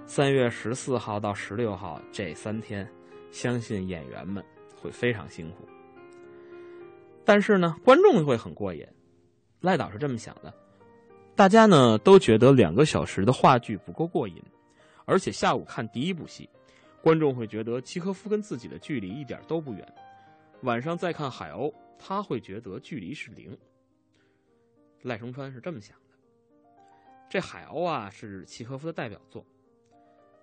[0.05, 2.85] 三月十四号到十六号这三天，
[3.31, 4.43] 相信演员们
[4.75, 5.65] 会非常辛苦，
[7.23, 8.85] 但是呢，观众会很过瘾。
[9.61, 10.53] 赖导是这么想的，
[11.33, 14.43] 大家呢都觉得两个小时的话剧不够过瘾，
[15.05, 16.49] 而且下午看第一部戏。
[17.01, 19.93] 观众会觉得契诃夫跟自己的距离一点都不远，
[20.63, 21.73] 晚上再看海鸥，
[22.05, 23.57] 他会觉得距离是零。
[25.03, 26.15] 赖声川是这么想的。
[27.29, 29.45] 这海鸥啊是契诃夫的代表作，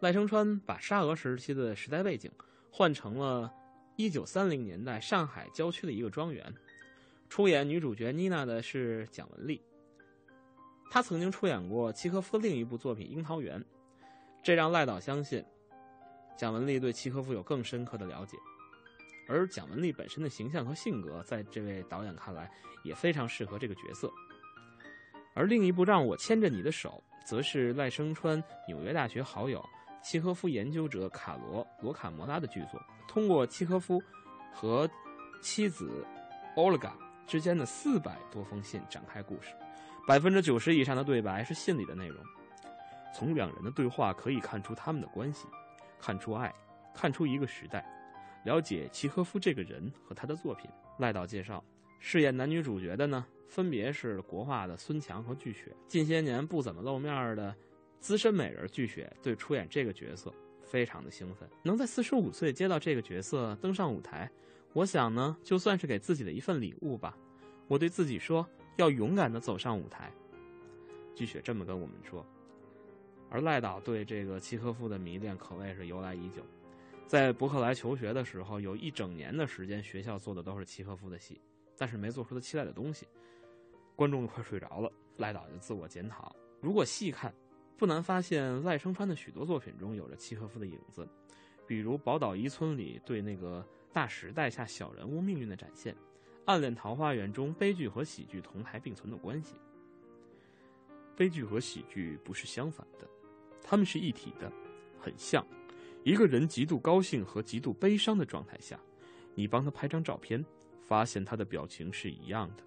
[0.01, 2.33] 赖声川把沙俄时期的时代背景
[2.71, 3.53] 换成了
[3.97, 6.51] 一九三零年代上海郊区的一个庄园，
[7.29, 9.61] 出演女主角妮娜的是蒋雯丽，
[10.91, 13.61] 她曾经出演过契诃夫的另一部作品《樱桃园》，
[14.43, 15.45] 这让赖导相信。
[16.37, 18.39] 蒋雯丽对契诃夫有更深刻的了解，
[19.31, 22.51] 而蒋雯丽本身的形象和性格，在这位导演看来
[22.83, 24.13] 也非常适合这个角色。
[25.35, 29.65] 而另一部《让我牵着你的手》，则是赖声川纽约大学好友、
[30.03, 34.03] 契诃夫研究者卡罗·罗卡摩拉的剧作，通过契诃夫
[34.53, 34.91] 和
[35.41, 36.05] 妻子
[36.57, 39.55] 欧勒嘎之间的四百多封信展开故事，
[40.09, 42.21] 百分之九十以上的对白是信里的内容，
[43.15, 45.47] 从两人的对话可以看出他们的关系。
[46.01, 46.53] 看出爱，
[46.95, 47.85] 看出一个时代，
[48.45, 50.71] 了解契诃夫这个人和他的作品。
[50.99, 51.65] 赖导介绍，
[51.99, 55.75] 饰演男女主角的呢，分别是国画的孙强和巨雪。
[55.89, 57.55] 近些年不怎么露面的
[57.99, 60.33] 资深美人巨雪，对出演这个角色
[60.63, 61.49] 非常的兴奋。
[61.63, 64.31] 能在四十五岁接到这个角色登上舞台，
[64.73, 67.17] 我想呢，就算是给自己的一份礼物吧。
[67.67, 70.13] 我对自己说，要勇敢的走上舞台。
[71.15, 72.25] 巨雪这么跟我们说。
[73.31, 76.43] 而赖导对这个契诃夫的迷恋可谓是由来已久，
[77.11, 81.41] 在伯克莱求学的时候，有一整年的时间，学校做的都是契诃夫的戏，
[81.77, 83.05] 但是没做出他期待的东西，
[83.97, 86.33] 观众快睡着了，赖导就自我检讨。
[86.61, 87.35] 如果细看，
[87.77, 91.05] 不难发现赖声川的许多作品中有着契诃夫的影子，
[91.67, 95.93] 比如《宝岛一村》里对那个大时代下小人物命运的展现，
[96.45, 99.57] 《暗恋桃花源》中悲剧和喜剧同台并存的关系。
[101.17, 103.09] 悲剧和喜剧不是相反的。
[103.61, 104.53] 他们是一体的，
[105.01, 105.45] 很像。
[106.03, 108.79] 一个人极度高兴和极度悲伤的状态下，
[109.35, 110.45] 你帮他拍张照片，
[110.81, 112.63] 发现他的表情是一样的，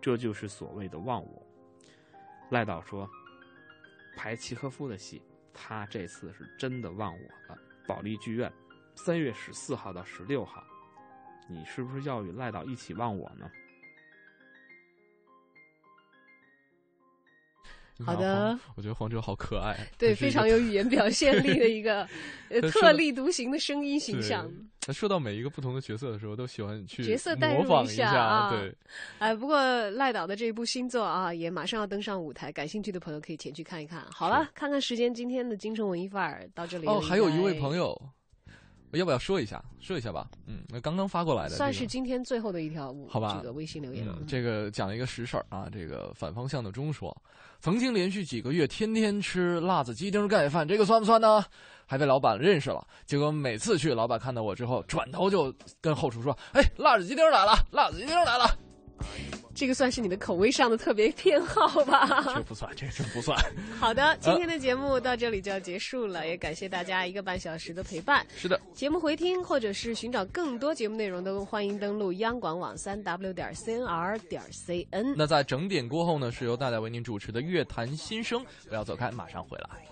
[0.00, 1.46] 这就是所谓的忘我。
[2.50, 3.08] 赖导说，
[4.16, 5.22] 拍契诃夫的戏，
[5.52, 7.58] 他这次是真的忘我了。
[7.86, 8.52] 保利剧院，
[8.96, 10.64] 三月十四号到十六号，
[11.48, 13.50] 你是不是要与赖导一起忘我呢？
[18.02, 22.08] 好的，我觉得黄哲好可爱，对，非常有语言表现力的一个
[22.72, 24.50] 特立独行的声音形象。
[24.80, 28.50] 他说到每一个不同的角色的时候，都喜欢去角色代入一下啊。
[28.50, 28.74] 对，
[29.18, 34.04] 哎，不过赖导的这一部新作啊，也马上要登上舞台，感兴趣的朋友可以前去看一看。
[34.10, 36.86] 好了，看看时间，今天的京城文艺范儿到这里。
[36.86, 37.96] 哦，还有一位朋友。
[38.96, 39.62] 要不要说一下？
[39.80, 40.28] 说一下吧。
[40.46, 43.36] 嗯，那刚刚发过来的，算是今天最后的一条，好吧？
[43.38, 45.68] 这个微信留言，这个讲一个实事儿啊。
[45.72, 47.16] 这个反方向的钟说，
[47.60, 51.44] 曾经连续几个月天天吃辣子鸡丁盖饭，这个算不算呢？
[51.86, 58.46] 还被老板认识了，结果每次去，老板看到我之后，转头就跟后厨说：“哎，辣子鸡丁来了，辣子鸡丁来了。”
[59.54, 62.24] 这个算是你的口味上的特别偏好吧？
[62.34, 63.38] 这不算，这真不算。
[63.78, 68.26] 好的，今天的节目到这里就要结束了，也感谢大家一个半小时的陪伴。
[68.36, 75.14] 是的，节目回听或者是寻找更多节目内容，都欢迎登录央广网三 w 点 cnr 点 cn。
[75.16, 79.84] 那在整点过后呢，是由大大为您主持的《乐坛新生》，不要走开，马上回来。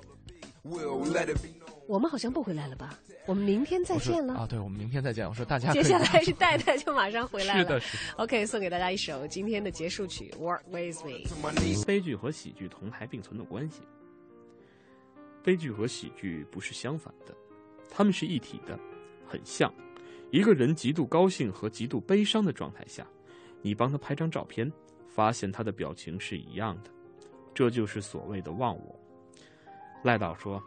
[1.89, 2.99] 我们好像不回来了吧？
[3.27, 4.47] 我们明天再见了啊！
[4.49, 5.29] 对，我们明天再见。
[5.29, 7.61] 我说大家接下来是戴戴就马上回来了。
[7.63, 7.99] 是的，是。
[8.17, 11.25] OK，送给大家一首今天的结束曲《Work with Me》。
[11.85, 13.83] 悲剧和喜剧同台并存的关系，
[15.45, 17.35] 悲剧和喜剧不是相反的，
[17.89, 18.79] 它们是一体的，
[19.27, 19.73] 很像。
[20.31, 23.07] 一个人极度高兴和极度悲伤的状态下，
[23.61, 24.71] 你帮他拍张照片，
[25.09, 26.91] 发现他的表情是一样的，
[27.55, 28.99] 这就是所谓的忘我。
[30.03, 30.61] 赖导说。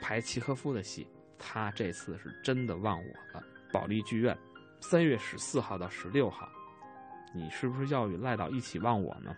[0.00, 1.06] 排契诃夫的戏，
[1.38, 3.44] 他这次是真的忘我了。
[3.72, 4.36] 保利剧院，
[4.80, 6.48] 三月十四号到十六号，
[7.34, 9.34] 你是不是要与赖导一起忘我呢？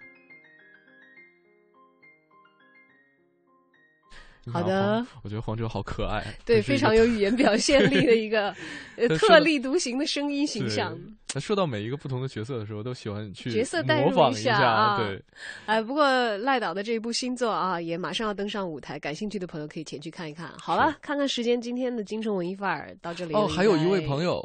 [4.53, 8.55] 好的，我觉得黄哲好可爱，对，非常有语言表现力的一个
[8.97, 10.97] 呃特立独行的声音形象。
[11.29, 14.99] 他说到每一个不同的角色的时候，都喜欢去角色代模仿一下啊。
[14.99, 15.23] 对，
[15.67, 16.07] 哎，不过
[16.39, 20.51] 赖导的这一部新作啊，也马上要登上舞台，感兴趣的朋友可以前去看一看。
[20.59, 24.43] 好了，看看时间，今天的京城文艺范儿到这里哦，还有一位朋友。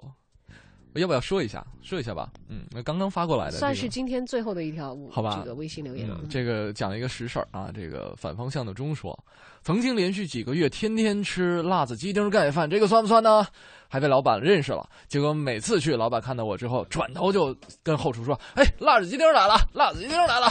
[0.99, 1.65] 要不要说一下？
[1.81, 2.31] 说一下吧。
[2.49, 5.39] 嗯，那刚刚发过来的、这个，算是今天最后的一条好吧？
[5.39, 6.27] 这个微信留言、嗯。
[6.29, 9.17] 这个讲一个实事儿啊，这个反方向的钟说，
[9.63, 13.45] 曾经连续几个月天天吃辣子鸡丁盖饭，这个算不算呢？
[13.87, 20.47] 还被老板认识了，结果每次去，老板看到我之后，转头就跟后厨说：“哎，辣子鸡丁来了，辣子鸡丁来了。”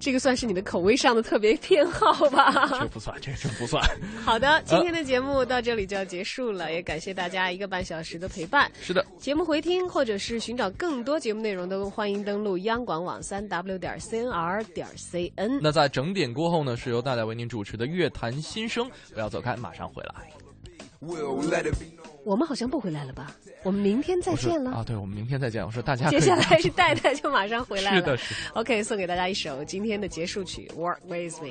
[0.00, 2.68] 这个算是你的口味上的特别偏好吧？
[2.78, 3.82] 这不算，这真不算。
[4.22, 8.70] 好的，今天的节目到这里就要结束了，也感谢大家一个半小时的陪伴。
[8.82, 15.58] 是的，节目回听或者是寻找更多节目内容，都欢迎登录央广网三 w 点 cnr 点 cn。
[15.62, 20.30] 那在整点过后呢，是由大家为您主持的《乐坛新生》，不要走开，马上回来。
[22.24, 23.30] 我们好像不回来了吧？
[23.62, 24.84] 我们明天再见了啊！
[24.84, 25.64] 对，我们明天再见。
[25.64, 27.96] 我说大家 接下来是戴戴就马上回来了。
[27.96, 28.34] 是的，是。
[28.54, 31.48] OK，送给大家一首今天的结束曲《Work with Me》。